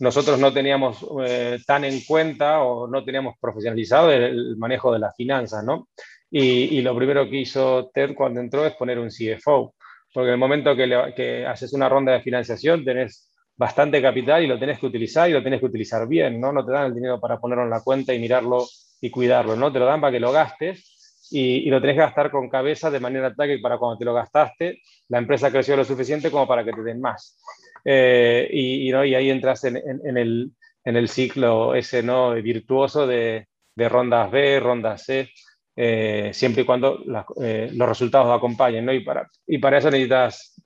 nosotros 0.00 0.38
no 0.38 0.52
teníamos 0.52 1.04
eh, 1.24 1.58
tan 1.66 1.84
en 1.84 2.00
cuenta 2.04 2.62
o 2.62 2.86
no 2.86 3.04
teníamos 3.04 3.36
profesionalizado 3.40 4.12
el, 4.12 4.56
manejo 4.56 4.92
de 4.92 4.98
las 4.98 5.16
finanzas, 5.16 5.64
¿no? 5.64 5.88
Y, 6.30 6.82
lo 6.82 6.94
primero 6.94 7.28
que 7.28 7.38
hizo 7.38 7.90
Ted 7.92 8.14
cuando 8.14 8.40
entró 8.40 8.66
es 8.66 8.74
poner 8.74 8.98
un 8.98 9.08
CFO, 9.08 9.74
porque 10.12 10.28
en 10.28 10.34
el 10.34 10.38
momento 10.38 10.76
que, 10.76 11.12
que, 11.16 11.46
haces 11.46 11.72
una 11.72 11.88
ronda 11.88 12.12
de 12.12 12.20
financiación 12.20 12.84
tenés 12.84 13.32
bastante 13.56 14.02
capital 14.02 14.44
y 14.44 14.46
lo 14.46 14.58
tenés 14.58 14.78
que 14.78 14.86
utilizar 14.86 15.28
y 15.28 15.32
lo 15.32 15.42
tenés 15.42 15.60
que 15.60 15.66
utilizar 15.66 16.06
bien, 16.06 16.38
¿no? 16.38 16.52
No 16.52 16.64
te 16.64 16.72
dan 16.72 16.86
el 16.86 16.94
dinero 16.94 17.18
para 17.18 17.38
ponerlo 17.38 17.64
en 17.64 17.70
la 17.70 17.82
cuenta 17.82 18.12
y 18.12 18.18
mirarlo 18.18 18.66
y 19.00 19.10
cuidarlo, 19.10 19.56
¿no? 19.56 19.72
Te 19.72 19.78
lo 19.78 19.86
dan 19.86 20.00
para 20.00 20.12
que 20.12 20.20
lo 20.20 20.32
gastes 20.32 20.97
y, 21.30 21.66
y, 21.66 21.70
lo 21.70 21.80
tenés 21.80 21.96
que 21.96 22.02
gastar 22.02 22.30
con 22.30 22.48
cabeza 22.48 22.90
de 22.90 23.00
manera 23.00 23.34
tal 23.34 23.48
que 23.48 23.58
para 23.58 23.78
cuando 23.78 23.98
te 23.98 24.04
lo 24.04 24.14
gastaste, 24.14 24.80
la 25.08 25.18
empresa 25.18 25.50
creció 25.50 25.76
lo 25.76 25.84
suficiente 25.84 26.30
como 26.30 26.46
para 26.46 26.64
que 26.64 26.72
te 26.72 26.82
den 26.82 27.00
más. 27.00 27.38
Eh, 27.84 28.48
y, 28.52 28.90
¿no? 28.90 29.04
y, 29.04 29.14
ahí 29.14 29.30
entras 29.30 29.64
en, 29.64 29.76
en, 29.76 30.16
el, 30.16 30.52
en, 30.84 30.96
el, 30.96 31.08
ciclo 31.08 31.74
ese 31.74 32.02
¿no? 32.02 32.32
virtuoso 32.34 33.06
de, 33.06 33.46
de 33.74 33.88
rondas 33.88 34.30
B, 34.30 34.60
rondas 34.60 35.04
C, 35.04 35.30
eh, 35.76 36.30
siempre 36.34 36.62
y 36.62 36.66
cuando 36.66 37.02
eh, 37.40 37.70
los 37.72 37.88
resultados 37.88 38.36
acompañen. 38.36 38.84
¿no? 38.84 38.92
Y, 38.92 39.00
para, 39.00 39.28
y 39.46 39.58
para 39.58 39.78
eso 39.78 39.90
necesitas 39.90 40.60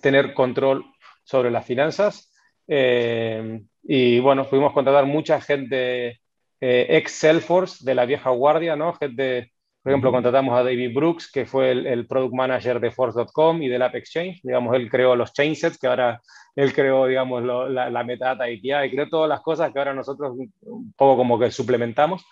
tener 0.00 0.34
control 0.34 0.84
sobre 1.24 1.50
las 1.50 1.66
finanzas. 1.66 2.30
y 2.66 4.18
bueno, 4.20 4.48
pudimos 4.48 4.72
contratar 4.72 5.06
mucha 5.06 5.40
gente 5.40 6.20
ex 6.60 7.12
Salesforce 7.12 7.84
de 7.84 7.94
la 7.94 8.06
vieja 8.06 8.30
guardia, 8.30 8.74
¿no? 8.74 8.94
gente 8.94 9.52
por 9.84 9.92
ejemplo, 9.92 10.12
contratamos 10.12 10.58
a 10.58 10.62
David 10.62 10.94
Brooks, 10.94 11.30
que 11.30 11.44
fue 11.44 11.72
el, 11.72 12.06
product 12.06 12.32
manager 12.32 12.80
de 12.80 12.90
Force.com 12.90 13.60
y 13.62 13.68
del 13.68 13.82
App 13.82 13.94
Exchange. 13.94 14.40
Digamos, 14.42 14.74
él 14.74 14.88
creó 14.88 15.14
los 15.14 15.34
chainsets, 15.34 15.76
que 15.76 15.86
ahora 15.86 16.22
él 16.56 16.72
creó, 16.72 17.04
digamos, 17.04 17.44
la, 17.44 17.90
la, 17.90 18.02
metadata 18.02 18.48
y 18.48 18.62
creó 18.62 19.10
todas 19.10 19.28
las 19.28 19.42
cosas 19.42 19.70
que 19.70 19.78
ahora 19.78 19.92
nosotros 19.92 20.38
un 20.62 20.94
poco 20.96 21.18
como 21.18 21.38
que 21.38 21.50
suplementamos. 21.50 22.24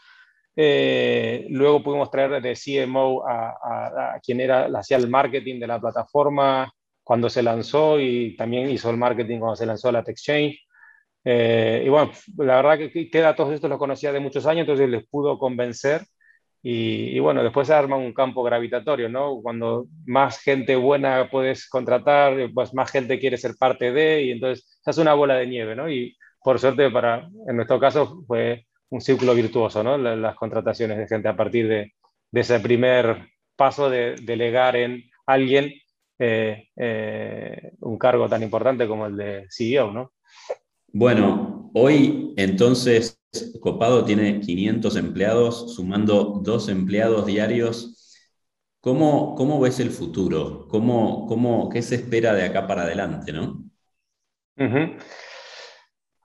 Eh, 0.56 1.44
luego 1.50 1.82
pudimos 1.82 2.10
traer 2.10 2.40
de 2.40 2.54
CMO 2.54 3.22
a, 3.28 4.18
quien 4.24 4.40
era, 4.40 4.70
hacía 4.74 4.96
el 4.96 5.10
marketing 5.10 5.60
de 5.60 5.66
la 5.66 5.78
plataforma 5.78 6.72
cuando 7.04 7.28
se 7.28 7.42
lanzó 7.42 8.00
y 8.00 8.34
también 8.34 8.70
hizo 8.70 8.88
el 8.88 8.96
marketing 8.96 9.40
cuando 9.40 9.56
se 9.56 9.66
lanzó 9.66 9.92
la 9.92 9.98
App 9.98 10.08
Exchange. 10.08 10.58
Eh, 11.22 11.82
y 11.84 11.88
bueno, 11.90 12.12
la 12.38 12.62
verdad 12.62 12.78
que 12.78 13.10
queda 13.10 13.36
todos 13.36 13.52
estos 13.52 13.68
los 13.68 13.78
conocía 13.78 14.10
de 14.10 14.20
muchos 14.20 14.46
años, 14.46 14.62
entonces 14.62 14.88
les 14.88 15.06
pudo 15.06 15.38
convencer 15.38 16.00
y, 16.64 17.18
bueno, 17.18 17.42
después 17.42 17.66
se 17.66 17.74
arma 17.74 17.96
un 17.96 18.12
campo 18.14 18.44
gravitatorio, 18.44 19.08
¿no? 19.08 19.40
Cuando 19.42 19.86
más 20.06 20.38
gente 20.38 20.76
buena 20.76 21.28
puedes 21.28 21.68
contratar, 21.68 22.50
pues 22.54 22.72
más 22.72 22.88
gente 22.90 23.18
quiere 23.18 23.36
ser 23.36 23.56
parte 23.58 23.90
de, 23.90 24.22
y 24.22 24.30
entonces 24.30 24.78
se 24.80 24.90
hace 24.90 25.00
una 25.00 25.14
bola 25.14 25.34
de 25.34 25.48
nieve, 25.48 25.74
¿no? 25.74 25.90
Y 25.90 26.16
por 26.42 26.60
suerte, 26.60 26.88
para, 26.90 27.28
en 27.48 27.56
nuestro 27.56 27.80
caso, 27.80 28.22
fue 28.28 28.66
un 28.90 29.00
círculo 29.00 29.34
virtuoso, 29.34 29.82
¿no? 29.82 29.98
Las, 29.98 30.36
contrataciones 30.36 30.98
de 30.98 31.08
gente 31.08 31.28
a 31.28 31.36
partir 31.36 31.66
de, 31.66 31.92
ese 32.32 32.60
primer 32.60 33.28
paso 33.56 33.90
de 33.90 34.14
delegar 34.22 34.76
en 34.76 35.02
alguien 35.26 35.72
eh, 36.18 36.68
eh, 36.76 37.72
un 37.80 37.98
cargo 37.98 38.28
tan 38.28 38.42
importante 38.42 38.86
como 38.86 39.06
el 39.06 39.16
de 39.16 39.46
CEO, 39.50 39.90
¿no? 39.90 40.12
Bueno, 40.92 41.70
hoy 41.74 42.34
entonces 42.36 43.21
Copado 43.60 44.04
tiene 44.04 44.40
500 44.40 44.96
empleados, 44.96 45.74
sumando 45.74 46.40
dos 46.42 46.68
empleados 46.68 47.24
diarios. 47.24 48.18
¿Cómo, 48.80 49.34
cómo 49.36 49.58
ves 49.58 49.80
el 49.80 49.90
futuro? 49.90 50.66
¿Cómo, 50.68 51.26
cómo, 51.26 51.70
¿Qué 51.70 51.80
se 51.80 51.94
espera 51.94 52.34
de 52.34 52.44
acá 52.44 52.66
para 52.66 52.82
adelante? 52.82 53.32
¿no? 53.32 53.64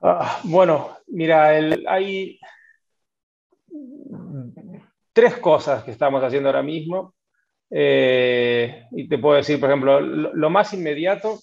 Ah, 0.01 0.41
bueno, 0.43 0.97
mira, 1.07 1.49
hay 1.87 2.39
tres 5.13 5.37
cosas 5.37 5.83
que 5.83 5.91
estamos 5.91 6.21
haciendo 6.23 6.49
ahora 6.49 6.63
mismo. 6.63 7.15
Eh, 7.69 8.83
y 8.91 9.07
te 9.07 9.17
puedo 9.17 9.37
decir, 9.37 9.59
por 9.59 9.69
ejemplo, 9.69 10.01
lo, 10.01 10.49
más 10.49 10.73
inmediato 10.73 11.39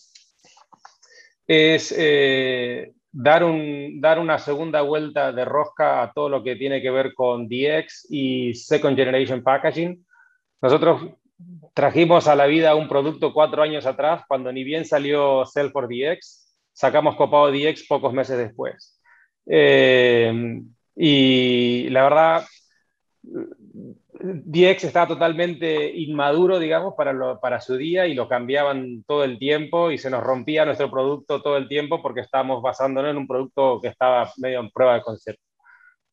es 1.47 1.95
eh, 1.97 2.93
dar, 3.15 3.45
un, 3.45 4.01
dar 4.01 4.19
una 4.19 4.39
segunda 4.39 4.83
vuelta 4.83 5.33
de 5.33 5.45
rosca 5.45 6.03
a 6.03 6.13
todo 6.13 6.29
lo 6.29 6.43
que 6.43 6.57
tiene 6.57 6.83
que 6.83 6.91
ver 6.91 7.15
con 7.15 7.49
DX 7.49 8.09
y 8.11 8.55
Second 8.55 8.97
Generation 8.97 9.43
Packaging. 9.43 10.05
Nosotros 10.61 11.13
trajimos 11.75 12.27
a 12.27 12.35
la 12.35 12.47
vida 12.47 12.75
un 12.75 12.89
producto 12.89 13.33
cuatro 13.33 13.63
años 13.63 13.87
atrás, 13.87 14.25
cuando 14.27 14.53
ni 14.53 14.65
bien 14.65 14.85
salió 14.85 15.47
Salesforce 15.47 15.95
DX, 15.95 16.59
sacamos 16.73 17.15
Copado 17.15 17.53
DX 17.53 17.87
pocos 17.87 18.13
meses 18.13 18.37
después. 18.37 19.01
Eh, 19.47 20.61
y 20.97 21.89
la 21.91 22.03
verdad, 22.03 22.45
DX 23.75 24.85
estaba 24.85 25.09
totalmente 25.09 25.91
inmaduro, 25.91 26.61
digamos, 26.61 26.95
para, 26.97 27.41
para 27.41 27.61
su 27.61 27.77
día 27.77 28.07
y 28.07 28.15
lo 28.15 28.29
cambiaban 28.29 29.03
todo 29.05 29.25
el 29.25 29.37
tiempo 29.37 29.91
y 29.91 29.99
se 29.99 30.11
nos 30.11 30.23
rompía 30.23 30.65
nuestro 30.65 30.89
producto 30.91 31.43
todo 31.43 31.57
el 31.57 31.67
tiempo 31.67 32.01
porque 32.01 32.21
estábamos 32.21 32.63
basándonos 32.63 33.11
en 33.11 33.17
un 33.17 33.27
producto 33.27 33.81
que 33.81 33.89
estaba 33.89 34.31
medio 34.39 34.61
en 34.61 34.71
prueba 34.71 34.95
de 34.95 35.03
concepto. 35.03 35.43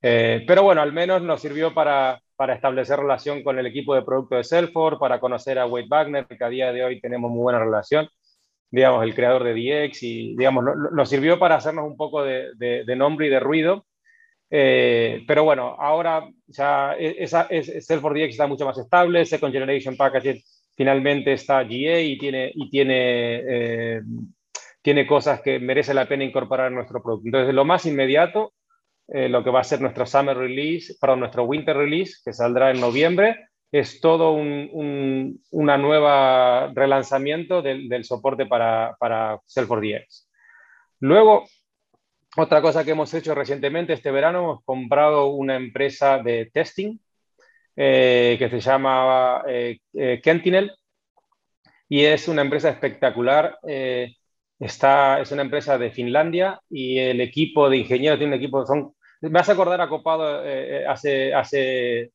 Eh, 0.01 0.43
pero 0.47 0.63
bueno, 0.63 0.81
al 0.81 0.91
menos 0.91 1.21
nos 1.21 1.39
sirvió 1.39 1.71
para, 1.75 2.19
para, 2.35 2.55
establecer 2.55 2.97
relación 2.97 3.43
con 3.43 3.59
el 3.59 3.67
equipo 3.67 3.93
de 3.93 4.01
producto 4.01 4.35
de 4.35 4.43
Salesforce, 4.43 4.99
para 4.99 5.19
conocer 5.19 5.59
a 5.59 5.67
Wade 5.67 5.87
Wagner, 5.87 6.25
que 6.25 6.43
a 6.43 6.49
día 6.49 6.73
de 6.73 6.83
hoy 6.83 6.99
tenemos 6.99 7.29
muy 7.29 7.41
buena 7.41 7.59
relación, 7.59 8.09
digamos, 8.71 9.03
el 9.03 9.13
creador 9.13 9.43
de 9.43 9.53
DX, 9.53 10.01
y 10.01 10.35
digamos, 10.35 10.65
nos 10.91 11.07
sirvió 11.07 11.37
para 11.37 11.55
hacernos 11.55 11.85
un 11.85 11.95
poco 11.95 12.23
de, 12.23 12.55
de 12.57 12.95
nombre 12.95 13.27
y 13.27 13.29
de 13.29 13.39
ruido 13.39 13.85
eh, 14.53 15.23
pero 15.25 15.45
bueno, 15.45 15.77
ahora 15.79 16.29
ya 16.45 16.93
e, 16.99 17.15
esa, 17.19 17.43
es, 17.49 17.67
Salesforce 17.85 18.19
DX 18.19 18.31
está 18.31 18.47
mucho 18.47 18.65
más 18.65 18.77
estable, 18.77 19.25
Second 19.25 19.53
Generation 19.53 19.95
Package 19.95 20.43
finalmente 20.75 21.31
está 21.31 21.63
GA 21.63 21.99
y 22.01 22.17
tiene, 22.17 22.51
y 22.53 22.69
tiene, 22.69 23.41
eh, 23.47 24.01
tiene 24.81 25.07
cosas 25.07 25.41
que 25.41 25.59
merece 25.59 25.93
la 25.93 26.07
pena 26.07 26.25
incorporar 26.25 26.67
en 26.67 26.75
nuestro 26.75 27.01
producto. 27.01 27.27
Entonces, 27.27 27.53
lo 27.53 27.63
más 27.63 27.85
inmediato, 27.85 28.53
eh, 29.07 29.29
lo 29.29 29.43
que 29.43 29.51
va 29.51 29.61
a 29.61 29.63
ser 29.63 29.79
nuestro 29.79 30.05
Summer 30.05 30.37
Release, 30.37 30.95
perdón, 30.99 31.21
nuestro 31.21 31.43
Winter 31.43 31.77
Release, 31.77 32.15
que 32.23 32.33
saldrá 32.33 32.71
en 32.71 32.81
noviembre, 32.81 33.47
es 33.71 34.01
todo 34.01 34.33
un, 34.33 34.69
un 34.73 35.39
una 35.51 35.77
nueva 35.77 36.71
relanzamiento 36.73 37.61
del, 37.61 37.87
del 37.87 38.03
soporte 38.03 38.45
para, 38.45 38.97
para 38.99 39.39
Salesforce 39.45 39.87
DX. 39.87 40.29
Luego, 40.99 41.45
otra 42.37 42.61
cosa 42.61 42.83
que 42.83 42.91
hemos 42.91 43.13
hecho 43.13 43.35
recientemente, 43.35 43.93
este 43.93 44.11
verano, 44.11 44.39
hemos 44.39 44.63
comprado 44.63 45.27
una 45.27 45.55
empresa 45.55 46.19
de 46.19 46.49
testing 46.53 46.97
eh, 47.75 48.35
que 48.39 48.49
se 48.49 48.59
llama 48.59 49.43
eh, 49.47 49.79
eh, 49.93 50.21
Kentinel 50.21 50.71
y 51.89 52.05
es 52.05 52.27
una 52.27 52.41
empresa 52.41 52.69
espectacular. 52.69 53.57
está, 54.59 55.19
es 55.21 55.31
una 55.31 55.41
empresa 55.41 55.77
de 55.77 55.91
Finlandia 55.91 56.59
y 56.69 56.99
el 56.99 57.19
equipo 57.21 57.69
de 57.69 57.77
ingenieros 57.77 58.19
tiene 58.19 58.35
un 58.35 58.41
equipo, 58.41 58.65
son, 58.65 58.93
me 59.21 59.29
vas 59.29 59.49
a 59.49 59.53
acordar 59.53 59.81
a 59.81 59.89
Copado 59.89 60.43
hace, 60.87 61.33
hace 61.33 62.11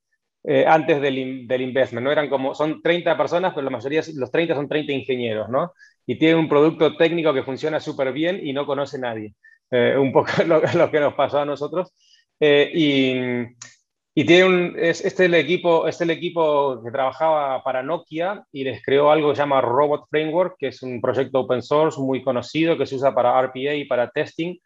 antes 0.66 1.00
del, 1.00 1.46
del, 1.48 1.60
investment, 1.60 2.04
¿no? 2.04 2.12
Eran 2.12 2.28
como, 2.30 2.54
son 2.54 2.80
30 2.80 3.16
personas, 3.16 3.52
pero 3.52 3.64
la 3.64 3.70
mayoría, 3.70 4.02
los 4.14 4.30
30 4.30 4.54
son 4.54 4.68
30 4.68 4.92
ingenieros, 4.92 5.48
¿no? 5.50 5.72
Y 6.06 6.18
tiene 6.18 6.36
un 6.36 6.48
producto 6.48 6.96
técnico 6.96 7.34
que 7.34 7.42
funciona 7.42 7.80
súper 7.80 8.12
bien 8.12 8.40
y 8.46 8.52
no 8.52 8.64
conoce 8.64 8.98
nadie. 8.98 9.34
Eh, 9.70 9.96
un 9.98 10.12
poco 10.12 10.30
lo, 10.46 10.60
lo, 10.60 10.90
que 10.90 11.00
nos 11.00 11.14
pasó 11.14 11.40
a 11.40 11.44
nosotros. 11.44 11.92
Eh, 12.38 12.70
y, 12.74 14.20
y, 14.20 14.24
tiene 14.24 14.44
un, 14.44 14.74
es, 14.78 15.04
este, 15.04 15.24
es 15.24 15.28
el 15.28 15.34
equipo, 15.34 15.88
este 15.88 16.04
el 16.04 16.10
equipo 16.10 16.82
que 16.82 16.90
trabajaba 16.90 17.62
para 17.62 17.82
Nokia 17.82 18.44
y 18.52 18.64
les 18.64 18.82
creó 18.84 19.10
algo 19.10 19.30
que 19.30 19.36
se 19.36 19.42
llama 19.42 19.60
Robot 19.60 20.06
Framework, 20.10 20.56
que 20.58 20.68
es 20.68 20.82
un 20.82 21.00
proyecto 21.00 21.40
open 21.40 21.62
source 21.62 22.00
muy 22.00 22.22
conocido 22.22 22.76
que 22.76 22.86
se 22.86 22.96
usa 22.96 23.14
para 23.14 23.40
RPA 23.40 23.74
y 23.74 23.84
para 23.84 24.10
testing. 24.10 24.56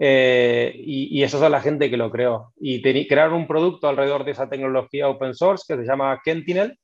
Eh, 0.00 0.72
y, 0.76 1.18
y 1.18 1.24
esa 1.24 1.44
es 1.44 1.50
la 1.50 1.60
gente 1.60 1.90
que 1.90 1.96
lo 1.96 2.10
creó. 2.10 2.52
Y 2.60 2.80
crearon 3.08 3.34
un 3.34 3.48
producto 3.48 3.88
alrededor 3.88 4.24
de 4.24 4.30
esa 4.30 4.48
tecnología 4.48 5.08
open 5.08 5.34
source 5.34 5.64
que 5.66 5.80
se 5.80 5.86
llama 5.88 6.20
Kentinel 6.24 6.78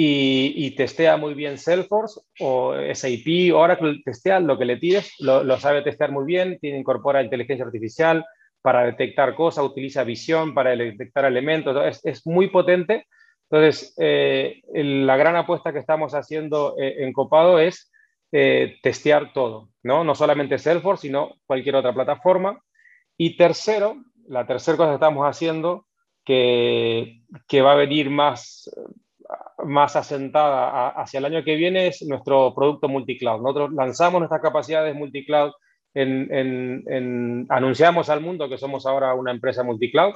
y, 0.00 0.70
testea 0.76 1.16
muy 1.16 1.34
bien 1.34 1.58
Salesforce 1.58 2.20
o 2.38 2.72
SAP, 2.94 3.52
Oracle, 3.52 4.00
testea 4.04 4.38
lo 4.38 4.56
que 4.56 4.64
le 4.64 4.76
tires, 4.76 5.12
lo, 5.18 5.58
sabe 5.58 5.82
testear 5.82 6.12
muy 6.12 6.24
bien, 6.24 6.56
tiene, 6.60 6.78
incorpora 6.78 7.20
inteligencia 7.20 7.66
artificial 7.66 8.24
para 8.62 8.84
detectar 8.84 9.34
cosas, 9.34 9.64
utiliza 9.64 10.04
visión 10.04 10.54
para 10.54 10.76
detectar 10.76 11.24
elementos, 11.24 11.76
es, 11.84 12.00
es 12.04 12.26
muy 12.28 12.48
potente. 12.48 13.08
Entonces, 13.50 13.92
eh, 13.98 14.62
la 14.72 15.16
gran 15.16 15.34
apuesta 15.34 15.72
que 15.72 15.80
estamos 15.80 16.14
haciendo 16.14 16.76
eh, 16.78 17.02
en 17.02 17.12
Copado 17.12 17.58
es 17.58 17.90
eh, 18.30 18.76
testear 18.84 19.32
todo, 19.32 19.70
¿no? 19.82 20.04
no 20.04 20.14
solamente 20.14 20.58
Salesforce, 20.58 21.08
sino 21.08 21.32
cualquier 21.44 21.74
otra 21.74 21.92
plataforma. 21.92 22.62
Y 23.16 23.36
tercero, 23.36 23.96
la 24.28 24.46
tercera 24.46 24.76
cosa 24.76 24.90
que 24.90 24.94
estamos 24.94 25.24
haciendo, 25.24 25.86
que, 26.24 27.22
que 27.48 27.62
va 27.62 27.72
a 27.72 27.76
venir 27.76 28.10
más 28.10 28.70
más 29.64 29.96
asentada 29.96 30.90
hacia 30.90 31.18
el 31.18 31.24
año 31.24 31.44
que 31.44 31.56
viene 31.56 31.88
es 31.88 32.02
nuestro 32.06 32.54
producto 32.54 32.88
multicloud. 32.88 33.40
Nosotros 33.40 33.72
lanzamos 33.72 34.20
nuestras 34.20 34.40
capacidades 34.40 34.94
multicloud, 34.94 35.52
en, 35.94 37.46
anunciamos 37.48 38.08
al 38.08 38.20
mundo 38.20 38.48
que 38.48 38.58
somos 38.58 38.86
ahora 38.86 39.14
una 39.14 39.32
empresa 39.32 39.64
multicloud 39.64 40.14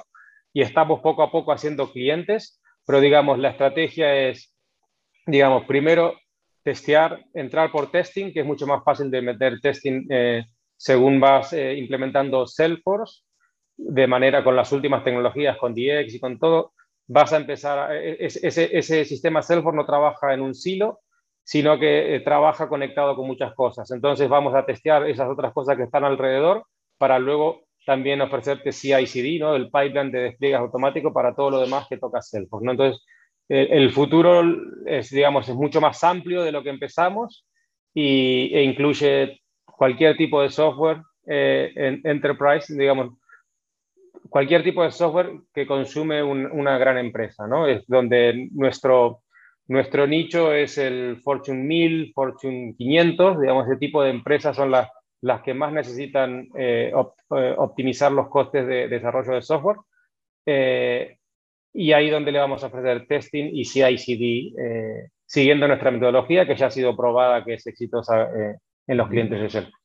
y 0.53 0.63
estamos 0.63 1.01
poco 1.01 1.23
a 1.23 1.31
poco 1.31 1.51
haciendo 1.51 1.91
clientes, 1.91 2.61
pero 2.87 3.01
digamos, 3.01 3.39
la 3.39 3.51
estrategia 3.51 4.29
es, 4.29 4.55
digamos, 5.27 5.65
primero 5.65 6.15
testear, 6.63 7.25
entrar 7.35 7.73
por 7.73 7.91
testing, 7.91 8.33
que 8.33 8.41
es 8.41 8.47
mucho 8.47 8.67
más 8.67 8.85
fácil 8.85 9.11
de 9.11 9.23
meter 9.23 9.61
testing 9.61 10.07
eh, 10.11 10.45
según 10.77 11.19
vas 11.21 11.53
eh, 11.53 11.75
implementando 11.75 12.47
Salesforce, 12.47 13.23
de 13.77 14.07
manera 14.07 14.45
con 14.45 14.55
las 14.55 14.71
últimas 14.73 15.03
tecnologías, 15.03 15.57
con 15.59 15.75
DX 15.75 16.15
y 16.15 16.21
con 16.21 16.39
todo, 16.39 16.73
vas 17.07 17.33
a 17.33 17.37
empezar, 17.37 17.95
e, 17.95 18.13
e, 18.21 18.27
ese, 18.27 19.05
sistema 19.05 19.43
Salesforce 19.43 19.77
no 19.77 19.87
trabaja 19.87 20.35
en 20.35 20.41
un 20.41 20.55
silo, 20.55 21.01
sino 21.45 21.79
que 21.79 22.17
eh, 22.17 22.21
trabaja 22.21 22.69
conectado 22.69 23.17
con 23.17 23.27
muchas 23.27 23.55
cosas. 23.55 23.91
Entonces 23.91 24.29
vamos 24.29 24.55
a 24.55 24.65
testear 24.65 25.09
esas 25.09 25.29
otras 25.29 25.53
cosas 25.53 25.77
que 25.77 25.85
están 25.85 26.05
alrededor 26.05 26.65
para 26.99 27.19
luego 27.19 27.63
también 27.85 28.21
ofrecerte 28.21 28.73
CI/CD, 28.73 29.39
¿no? 29.41 29.57
el 29.57 29.71
pipeline 29.71 30.13
de 30.13 30.21
despliegues 30.21 30.61
automático 30.61 31.13
para 31.13 31.35
todo 31.35 31.51
lo 31.51 31.61
demás 31.61 31.87
que 31.89 31.99
toca 31.99 32.23
Salesforce. 32.23 32.71
Entonces, 32.71 33.03
el 33.49 33.91
futuro 33.91 34.43
es, 34.87 35.11
digamos, 35.11 35.49
es 35.49 35.55
mucho 35.55 35.81
más 35.81 36.03
amplio 36.05 36.43
de 36.43 36.53
lo 36.53 36.63
que 36.63 36.71
empezamos 36.71 37.45
y, 37.93 38.55
e 38.55 38.63
incluye 38.63 39.41
cualquier 39.65 40.17
tipo 40.17 40.41
de 40.41 40.49
software 40.49 41.03
eh, 41.27 41.73
en 41.75 42.01
enterprise, 42.05 42.75
digamos, 42.75 43.15
cualquier 44.29 44.63
tipo 44.63 44.83
de 44.83 44.91
software 44.91 45.31
que 45.53 45.67
consume 45.67 46.23
una 46.23 46.79
gran 46.79 46.99
empresa, 46.99 47.47
¿no? 47.47 47.67
Es 47.67 47.87
donde 47.87 48.49
nuestro, 48.53 49.23
nuestro 49.69 50.07
nicho 50.07 50.53
es 50.53 50.79
el 50.79 51.21
Fortune 51.23 51.63
1000, 51.65 52.13
Fortune 52.15 52.75
500, 52.77 53.41
digamos, 53.41 53.67
ese 53.67 53.77
tipo 53.77 54.03
de 54.03 54.11
empresas 54.11 54.57
son 54.57 54.71
las, 54.71 54.89
las 55.21 55.43
que 55.43 55.55
más 55.55 55.73
necesitan 55.73 56.49
eh, 56.57 56.93
eh, 56.93 57.55
optimizar 57.57 58.13
los 58.13 58.29
costes 58.29 58.67
de, 58.67 58.89
desarrollo 58.89 59.35
de 59.35 59.43
software. 59.43 59.79
Eh, 60.47 61.17
y 61.75 61.93
ahí 61.93 62.11
donde 62.11 62.33
le 62.33 62.39
vamos 62.39 62.63
a 62.63 62.67
ofrecer 62.67 63.07
testing 63.07 63.51
y 63.53 63.65
CI/CD, 63.65 65.09
siguiendo 65.25 65.67
nuestra 65.67 65.91
metodología 65.91 66.47
que 66.47 66.55
ya 66.55 66.67
ha 66.67 66.71
sido 66.71 66.95
probada 66.95 67.45
que 67.45 67.55
es 67.55 67.67
exitosa 67.67 68.29
en 68.87 68.97
los 68.97 69.09
clientes 69.09 69.41
de 69.41 69.49
Salesforce. 69.49 69.82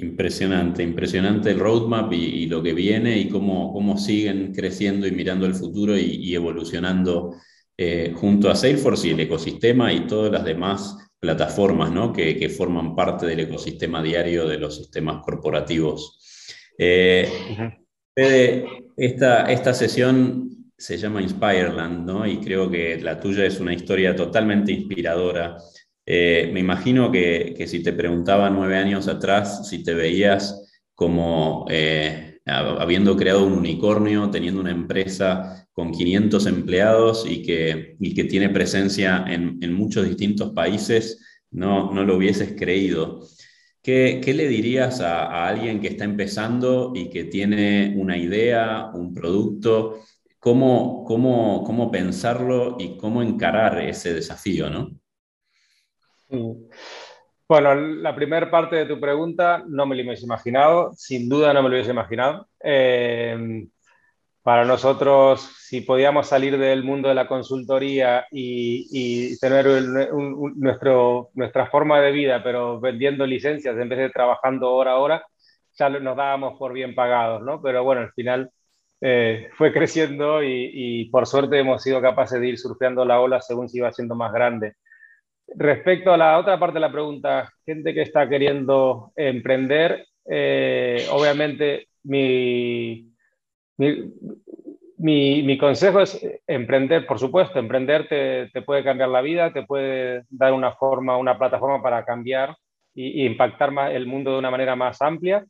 Impresionante, 0.00 0.84
impresionante 0.84 1.50
el 1.50 1.58
roadmap 1.58 2.12
y, 2.12 2.46
lo 2.46 2.62
que 2.62 2.72
viene 2.72 3.18
y 3.18 3.28
cómo, 3.28 3.72
cómo, 3.72 3.98
siguen 3.98 4.54
creciendo 4.54 5.08
y 5.08 5.10
mirando 5.10 5.44
el 5.44 5.56
futuro 5.56 5.98
y, 5.98 6.32
evolucionando 6.32 7.34
eh, 7.76 8.12
junto 8.14 8.48
a 8.48 8.54
Salesforce 8.54 9.08
y 9.08 9.10
el 9.10 9.18
ecosistema 9.18 9.92
y 9.92 10.06
todas 10.06 10.30
las 10.30 10.44
demás 10.44 10.96
plataformas 11.18 11.90
¿no? 11.90 12.12
que, 12.12 12.48
forman 12.48 12.94
parte 12.94 13.26
del 13.26 13.40
ecosistema 13.40 14.00
diario 14.00 14.46
de 14.46 14.58
los 14.58 14.76
sistemas 14.76 15.20
corporativos. 15.24 16.16
Eh, 16.78 17.28
esta, 18.96 19.50
esta 19.50 19.74
sesión 19.74 20.70
se 20.76 20.96
llama 20.96 21.22
Inspireland 21.22 22.06
¿no? 22.06 22.24
y 22.24 22.38
creo 22.38 22.70
que 22.70 23.00
la 23.00 23.18
tuya 23.18 23.44
es 23.44 23.58
una 23.58 23.74
historia 23.74 24.14
totalmente 24.14 24.70
inspiradora. 24.70 25.58
Eh, 26.10 26.48
me 26.54 26.60
imagino 26.60 27.12
que, 27.12 27.66
si 27.68 27.82
te 27.82 27.92
preguntaba 27.92 28.48
nueve 28.48 28.78
años 28.78 29.08
atrás 29.08 29.68
si 29.68 29.82
te 29.84 29.92
veías 29.92 30.80
como 30.94 31.66
eh, 31.68 32.40
habiendo 32.46 33.14
creado 33.14 33.44
un 33.44 33.52
unicornio, 33.52 34.30
teniendo 34.30 34.58
una 34.62 34.70
empresa 34.70 35.68
con 35.70 35.92
500 35.92 36.46
empleados 36.46 37.26
y 37.28 37.42
que, 37.42 37.98
que 38.16 38.24
tiene 38.24 38.48
presencia 38.48 39.22
en, 39.28 39.72
muchos 39.74 40.08
distintos 40.08 40.52
países, 40.54 41.18
no, 41.50 41.92
no 41.92 42.04
lo 42.04 42.16
hubieses 42.16 42.54
creído. 42.58 43.20
¿Qué, 43.82 44.22
le 44.34 44.48
dirías 44.48 45.02
a, 45.02 45.46
alguien 45.46 45.78
que 45.78 45.88
está 45.88 46.04
empezando 46.04 46.92
y 46.94 47.10
que 47.10 47.24
tiene 47.24 47.94
una 47.98 48.16
idea, 48.16 48.90
un 48.94 49.12
producto? 49.12 50.00
¿Cómo, 50.38 51.04
cómo, 51.04 51.64
cómo 51.64 51.90
pensarlo 51.90 52.76
y 52.80 52.96
cómo 52.96 53.22
encarar 53.22 53.78
ese 53.82 54.14
desafío, 54.14 54.70
no? 54.70 54.98
Bueno, 56.28 57.74
la 57.74 58.14
primera 58.14 58.50
parte 58.50 58.76
de 58.76 58.86
tu 58.86 59.00
pregunta 59.00 59.64
no 59.66 59.86
me 59.86 59.96
lo 59.96 60.02
hubiese 60.02 60.24
imaginado, 60.24 60.92
sin 60.96 61.28
duda 61.28 61.54
no 61.54 61.62
me 61.62 61.68
lo 61.68 61.74
hubiese 61.76 61.92
imaginado. 61.92 62.48
Eh, 62.62 63.66
para 64.48 64.64
nosotros, 64.64 65.42
si 65.58 65.82
podíamos 65.82 66.26
salir 66.26 66.56
del 66.58 66.82
mundo 66.82 67.10
de 67.10 67.14
la 67.14 67.28
consultoría 67.28 68.26
y, 68.30 69.38
tener 69.40 69.66
nuestro, 70.56 71.28
nuestra 71.34 71.66
forma 71.66 72.00
de 72.00 72.12
vida, 72.12 72.42
pero 72.42 72.80
vendiendo 72.80 73.26
licencias 73.26 73.76
en 73.76 73.88
vez 73.90 73.98
de 73.98 74.10
trabajando 74.10 74.72
hora 74.72 74.92
a 74.92 74.96
hora, 74.96 75.26
ya 75.74 75.90
nos 75.90 76.16
dábamos 76.16 76.58
por 76.58 76.72
bien 76.72 76.94
pagados, 76.94 77.42
¿no? 77.42 77.60
Pero 77.60 77.84
bueno, 77.84 78.00
al 78.00 78.12
final 78.12 78.50
eh, 79.02 79.50
fue 79.56 79.72
creciendo 79.72 80.42
y, 80.42 81.08
por 81.10 81.26
suerte 81.26 81.58
hemos 81.58 81.82
sido 81.82 82.00
capaces 82.00 82.40
de 82.40 82.48
ir 82.48 82.58
surfeando 82.58 83.04
la 83.04 83.20
ola 83.20 83.40
según 83.42 83.68
se 83.68 83.78
iba 83.78 83.88
haciendo 83.88 84.14
más 84.14 84.32
grande. 84.32 84.76
Respecto 85.54 86.12
a 86.12 86.16
la 86.16 86.38
otra 86.38 86.58
parte 86.58 86.74
de 86.74 86.80
la 86.80 86.92
pregunta, 86.92 87.50
gente 87.64 87.94
que 87.94 88.02
está 88.02 88.28
queriendo 88.28 89.12
emprender, 89.16 90.06
eh, 90.26 91.06
obviamente 91.10 91.88
mi, 92.04 93.08
mi, 94.98 95.58
consejo 95.58 96.00
es 96.00 96.20
emprender, 96.46 97.06
por 97.06 97.18
supuesto, 97.18 97.58
emprender 97.58 98.08
te, 98.08 98.62
puede 98.62 98.84
cambiar 98.84 99.08
la 99.08 99.22
vida, 99.22 99.52
te 99.52 99.64
puede 99.64 100.24
dar 100.28 100.52
una 100.52 100.72
forma, 100.72 101.16
una 101.16 101.38
plataforma 101.38 101.82
para 101.82 102.04
cambiar 102.04 102.56
y, 102.94 103.24
impactar 103.24 103.70
más 103.70 103.92
el 103.92 104.06
mundo 104.06 104.32
de 104.32 104.38
una 104.38 104.50
manera 104.50 104.76
más 104.76 105.00
amplia. 105.00 105.44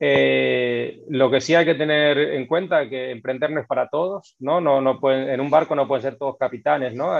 Eh, 0.00 1.02
lo 1.08 1.30
que 1.30 1.40
sí 1.40 1.54
hay 1.54 1.64
que 1.64 1.76
tener 1.76 2.18
en 2.18 2.46
cuenta 2.46 2.82
es 2.82 2.90
que 2.90 3.10
emprender 3.10 3.50
no 3.50 3.60
es 3.60 3.66
para 3.66 3.88
todos, 3.88 4.36
¿no? 4.40 4.60
no, 4.60 4.80
no 4.80 4.98
pueden, 4.98 5.30
en 5.30 5.40
un 5.40 5.50
barco 5.50 5.74
no 5.74 5.86
pueden 5.86 6.02
ser 6.02 6.16
todos 6.16 6.36
capitanes, 6.36 6.94
¿no? 6.94 7.12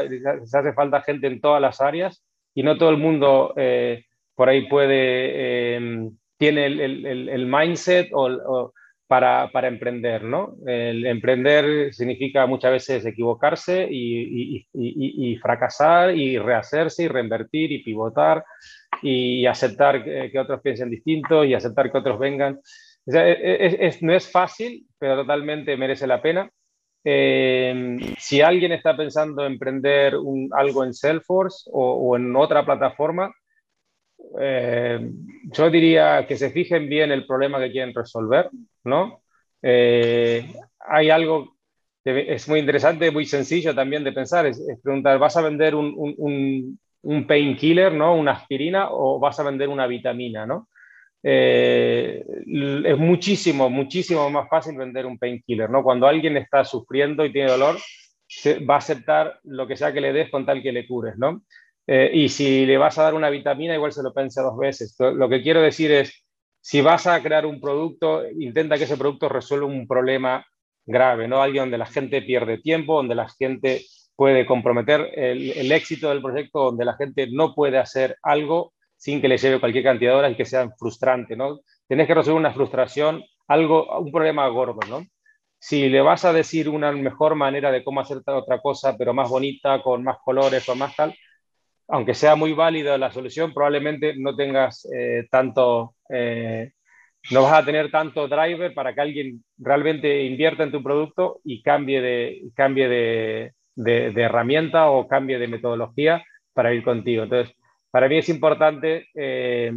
Se 0.45 0.59
hace 0.59 0.73
falta 0.73 1.03
gente 1.03 1.29
en 1.29 1.41
todas 1.41 1.61
las 1.63 1.81
áreas 1.81 2.23
y 2.53 2.63
no 2.63 2.77
todo 2.77 2.91
el 2.91 2.99
mundo 2.99 3.55
eh, 3.57 4.05
por 4.35 4.49
ahí 4.49 4.69
puede, 4.69 4.97
eh, 5.77 6.11
tiene 6.37 6.67
el, 6.67 7.07
el, 7.29 7.47
mindset 7.47 8.11
o 8.13 8.73
para, 9.07 9.69
emprender, 9.69 10.25
¿no? 10.25 10.57
El 10.67 11.07
emprender 11.07 11.93
significa 11.93 12.47
muchas 12.47 12.73
veces 12.73 13.07
equivocarse 13.07 13.87
y, 13.91 14.67
fracasar 15.43 16.17
y 16.17 16.39
rehacerse 16.39 17.05
y 17.05 17.09
reinvertir 17.09 17.73
y 17.73 17.83
pivotar 17.83 18.45
y 19.03 19.45
aceptar 19.47 20.03
que, 20.05 20.39
otros 20.39 20.61
piensen 20.63 20.91
distinto 20.91 21.45
y 21.45 21.55
aceptar 21.55 21.93
que 21.93 21.99
otros 21.99 22.19
vengan. 22.19 22.59
E, 23.07 23.79
e, 23.79 23.99
no 24.01 24.15
es 24.15 24.31
fácil, 24.31 24.87
pero 24.99 25.17
totalmente 25.17 25.77
merece 25.77 26.07
la 26.07 26.23
pena. 26.23 26.51
Eh, 27.07 27.99
si 28.19 28.41
alguien 28.41 28.73
está 28.73 28.97
pensando 28.97 29.45
en 29.45 29.53
emprender 29.53 30.15
algo 30.53 30.85
en 30.85 30.95
Salesforce 30.95 31.69
o 31.71 32.17
en 32.17 32.35
otra 32.35 32.65
plataforma, 32.65 33.31
eh, 34.41 35.11
yo 35.45 35.71
diría 35.71 36.27
que 36.27 36.37
se 36.37 36.51
fijen 36.51 36.89
bien 36.89 37.13
el 37.13 37.27
problema 37.27 37.59
que 37.59 37.71
quieren 37.71 37.95
resolver, 37.95 38.51
¿no? 38.85 39.23
Eh, 39.63 40.53
hay 40.81 41.11
algo 41.11 41.57
que 42.05 42.35
es 42.35 42.49
muy 42.49 42.61
interesante, 42.61 43.11
muy 43.11 43.25
sencillo 43.25 43.75
también 43.75 44.05
de 44.05 44.13
pensar, 44.13 44.47
es, 44.47 44.63
preguntar, 44.83 45.19
¿vas 45.19 45.37
a 45.37 45.43
vender 45.43 45.75
un, 45.75 45.95
un, 45.97 46.79
un, 47.03 47.27
painkiller, 47.27 47.93
¿no? 47.93 48.15
Una 48.15 48.33
aspirina 48.33 48.89
o 48.91 49.19
vas 49.19 49.39
a 49.41 49.45
vender 49.45 49.69
una 49.69 49.87
vitamina, 49.87 50.45
¿no? 50.45 50.69
Eh, 51.23 52.23
es 52.85 52.99
muchísimo, 52.99 53.71
muchísimo 53.71 54.29
más 54.29 54.49
fácil 54.51 54.77
vender 54.77 55.07
un 55.07 55.19
painkiller, 55.19 55.71
¿no? 55.71 55.83
Cuando 55.83 56.07
alguien 56.07 56.37
está 56.37 56.65
sufriendo 56.65 57.25
y 57.25 57.33
tiene 57.33 57.51
dolor, 57.51 57.77
va 58.69 58.75
a 58.75 58.79
aceptar 58.79 59.41
lo 59.45 59.67
que 59.67 59.77
sea 59.77 59.93
que 59.93 60.03
le 60.03 60.13
des 60.13 60.31
con 60.31 60.45
tal 60.45 60.63
que 60.63 60.73
le 60.73 60.87
cures, 60.87 61.17
¿no? 61.17 61.43
Eh, 61.87 62.11
y 62.15 62.29
si 62.29 62.65
le 62.67 62.79
vas 62.79 62.99
a 62.99 63.03
dar 63.03 63.15
una 63.15 63.31
vitamina, 63.31 63.75
igual 63.75 63.93
se 63.93 64.03
lo 64.03 64.15
piensa 64.15 64.43
dos 64.43 64.57
veces. 64.57 64.97
Lo 64.99 65.29
que 65.29 65.43
quiero 65.43 65.61
decir 65.61 65.91
es, 65.93 66.25
si 66.61 66.81
vas 66.81 67.07
a 67.07 67.23
crear 67.23 67.45
un 67.45 67.61
producto, 67.61 68.23
intenta 68.31 68.79
que 68.79 68.85
ese 68.85 68.97
producto 68.97 69.29
resuelva 69.29 69.67
un 69.67 69.87
problema 69.87 70.45
grave, 70.87 71.29
¿no? 71.29 71.43
Alguien 71.43 71.65
donde 71.65 71.79
la 71.79 71.87
gente 71.87 72.23
pierde 72.23 72.59
tiempo, 72.59 72.97
donde 72.97 73.15
la 73.15 73.29
gente 73.29 73.83
puede 74.17 74.47
comprometer 74.47 75.11
el, 75.15 75.73
éxito 75.73 76.09
del 76.09 76.23
proyecto, 76.23 76.65
donde 76.65 76.85
la 76.85 76.95
gente 76.95 77.29
no 77.31 77.55
puede 77.55 77.79
hacer 77.79 78.17
algo 78.23 78.73
sin 78.97 79.21
que 79.21 79.29
le 79.29 79.39
lleve 79.39 79.61
cualquier 79.61 79.85
cantidad 79.85 80.13
de 80.13 80.19
horas 80.19 80.33
y 80.33 80.37
que 80.37 80.45
sea 80.47 80.71
frustrante, 80.79 81.37
¿no? 81.37 81.61
Tienes 81.87 82.07
que 82.07 82.15
resolver 82.15 82.41
una 82.41 82.55
frustración, 82.55 83.23
algo, 83.49 83.99
un 83.99 84.13
problema 84.13 84.47
gordo, 84.49 84.81
¿no? 84.89 85.05
Si 85.59 85.89
le 85.89 86.01
vas 86.01 86.25
a 86.25 86.33
decir 86.33 86.69
una 86.69 86.93
mejor 86.93 87.35
manera 87.35 87.71
de 87.73 87.83
cómo 87.85 88.01
hacer 88.01 88.23
otra 88.25 88.61
cosa, 88.61 88.97
pero 88.97 89.13
más 89.13 89.29
bonita, 89.29 89.83
con 89.83 90.05
más 90.05 90.19
colores, 90.25 90.65
con 90.65 90.79
más 90.79 90.95
tal, 90.97 91.15
aunque 91.89 92.15
sea 92.15 92.35
muy 92.35 92.53
válida 92.53 92.99
la 92.99 93.11
solución, 93.11 93.53
probablemente 93.53 94.15
no 94.17 94.35
tengas 94.35 94.89
eh, 94.93 95.27
tanto, 95.31 95.95
eh, 96.09 96.73
no 97.31 97.43
vas 97.43 97.53
a 97.55 97.65
tener 97.65 97.91
tanto 97.91 98.29
driver 98.29 98.73
para 98.75 98.95
que 98.95 99.01
alguien 99.01 99.45
realmente 99.59 100.25
invierta 100.25 100.63
en 100.63 100.73
tu 100.73 100.83
producto 100.83 101.41
y 101.45 101.63
cambie 101.63 102.01
de, 102.01 102.43
cambie 102.55 102.89
de, 102.89 103.53
herramienta 103.77 104.91
o 104.91 105.07
cambie 105.09 105.39
de 105.39 105.49
metodología 105.49 106.25
para 106.53 106.73
ir 106.73 106.85
contigo. 106.85 107.25
Entonces, 107.25 107.55
para 107.91 108.09
mí 108.09 108.19
es 108.19 108.29
importante 108.29 109.09
eh, 109.15 109.73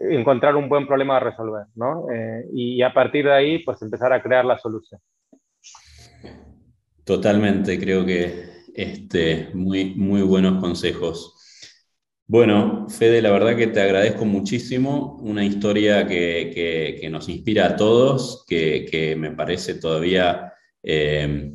encontrar 0.00 0.56
un 0.56 0.68
buen 0.68 0.86
problema 0.86 1.16
a 1.16 1.20
resolver, 1.20 1.66
¿no? 1.76 2.06
y 2.52 2.82
a 2.82 2.92
partir 2.92 3.26
de 3.26 3.32
ahí, 3.32 3.58
pues 3.60 3.80
empezar 3.80 4.12
a 4.12 4.22
crear 4.22 4.44
la 4.44 4.58
solución. 4.58 5.00
Totalmente, 7.04 7.78
creo 7.78 8.04
que 8.04 8.51
este, 8.74 9.50
muy, 9.54 9.94
muy 9.94 10.22
buenos 10.22 10.60
consejos. 10.60 11.34
Bueno, 12.26 12.86
Fede, 12.88 13.20
la 13.20 13.30
verdad 13.30 13.56
que 13.56 13.66
te 13.66 13.80
agradezco 13.80 14.24
muchísimo, 14.24 15.18
una 15.20 15.44
historia 15.44 16.06
que, 16.06 17.06
nos 17.10 17.28
inspira 17.28 17.66
a 17.66 17.76
todos, 17.76 18.44
que, 18.46 19.14
me 19.18 19.32
parece 19.32 19.74
todavía 19.74 20.52
eh, 20.82 21.52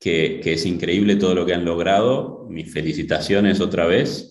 que, 0.00 0.40
es 0.44 0.66
increíble 0.66 1.16
todo 1.16 1.34
lo 1.34 1.46
que 1.46 1.54
han 1.54 1.64
logrado. 1.64 2.46
Mis 2.50 2.72
felicitaciones 2.72 3.60
otra 3.60 3.86
vez. 3.86 4.28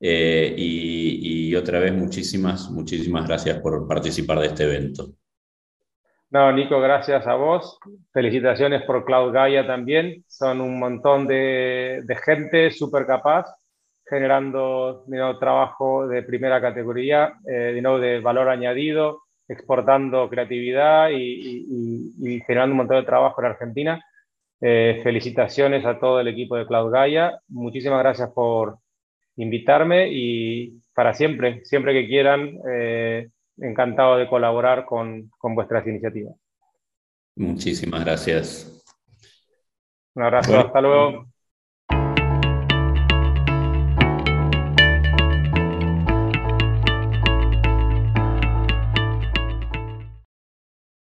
Eh, 0.00 0.54
y, 0.56 1.50
y, 1.50 1.54
otra 1.56 1.78
vez 1.78 1.92
muchísimas, 1.92 2.70
muchísimas 2.70 3.28
gracias 3.28 3.60
por 3.60 3.86
participar 3.86 4.40
de 4.40 4.46
este 4.46 4.64
evento. 4.64 5.14
No, 6.30 6.52
Nico, 6.52 6.80
gracias 6.80 7.26
a 7.26 7.34
vos. 7.34 7.80
Felicitaciones 8.12 8.82
por 8.82 9.04
Cloud 9.04 9.32
Gaia 9.32 9.66
también. 9.66 10.24
Son 10.28 10.60
un 10.60 10.78
montón 10.78 11.26
de, 11.26 12.04
gente 12.24 12.70
súper 12.70 13.04
capaz, 13.04 13.46
generando 14.08 15.04
trabajo 15.40 16.06
de 16.06 16.22
primera 16.22 16.60
categoría, 16.60 17.34
eh, 17.48 17.82
de 17.82 18.20
valor 18.20 18.48
añadido, 18.48 19.22
exportando 19.48 20.30
creatividad 20.30 21.10
y, 21.10 22.40
generando 22.46 22.74
un 22.74 22.78
montón 22.78 22.98
de 22.98 23.06
trabajo 23.06 23.40
en 23.40 23.48
Argentina. 23.48 24.04
Eh, 24.60 25.00
felicitaciones 25.02 25.84
a 25.84 25.98
todo 25.98 26.20
el 26.20 26.28
equipo 26.28 26.54
de 26.56 26.66
Cloud 26.66 26.92
Gaia. 26.92 27.40
Muchísimas 27.48 27.98
gracias 27.98 28.30
por 28.30 28.78
invitarme 29.34 30.08
y 30.12 30.80
para 30.94 31.12
siempre, 31.12 31.64
siempre 31.64 31.92
que 31.92 32.06
quieran. 32.06 32.56
Eh, 32.70 33.30
encantado 33.60 34.16
de 34.16 34.28
colaborar 34.28 34.84
con, 34.84 35.30
con 35.38 35.54
vuestras 35.54 35.86
iniciativas. 35.86 36.34
Muchísimas 37.36 38.04
gracias. 38.04 38.84
Un 40.14 40.22
abrazo, 40.24 40.58
hasta 40.58 40.80
luego. 40.80 41.29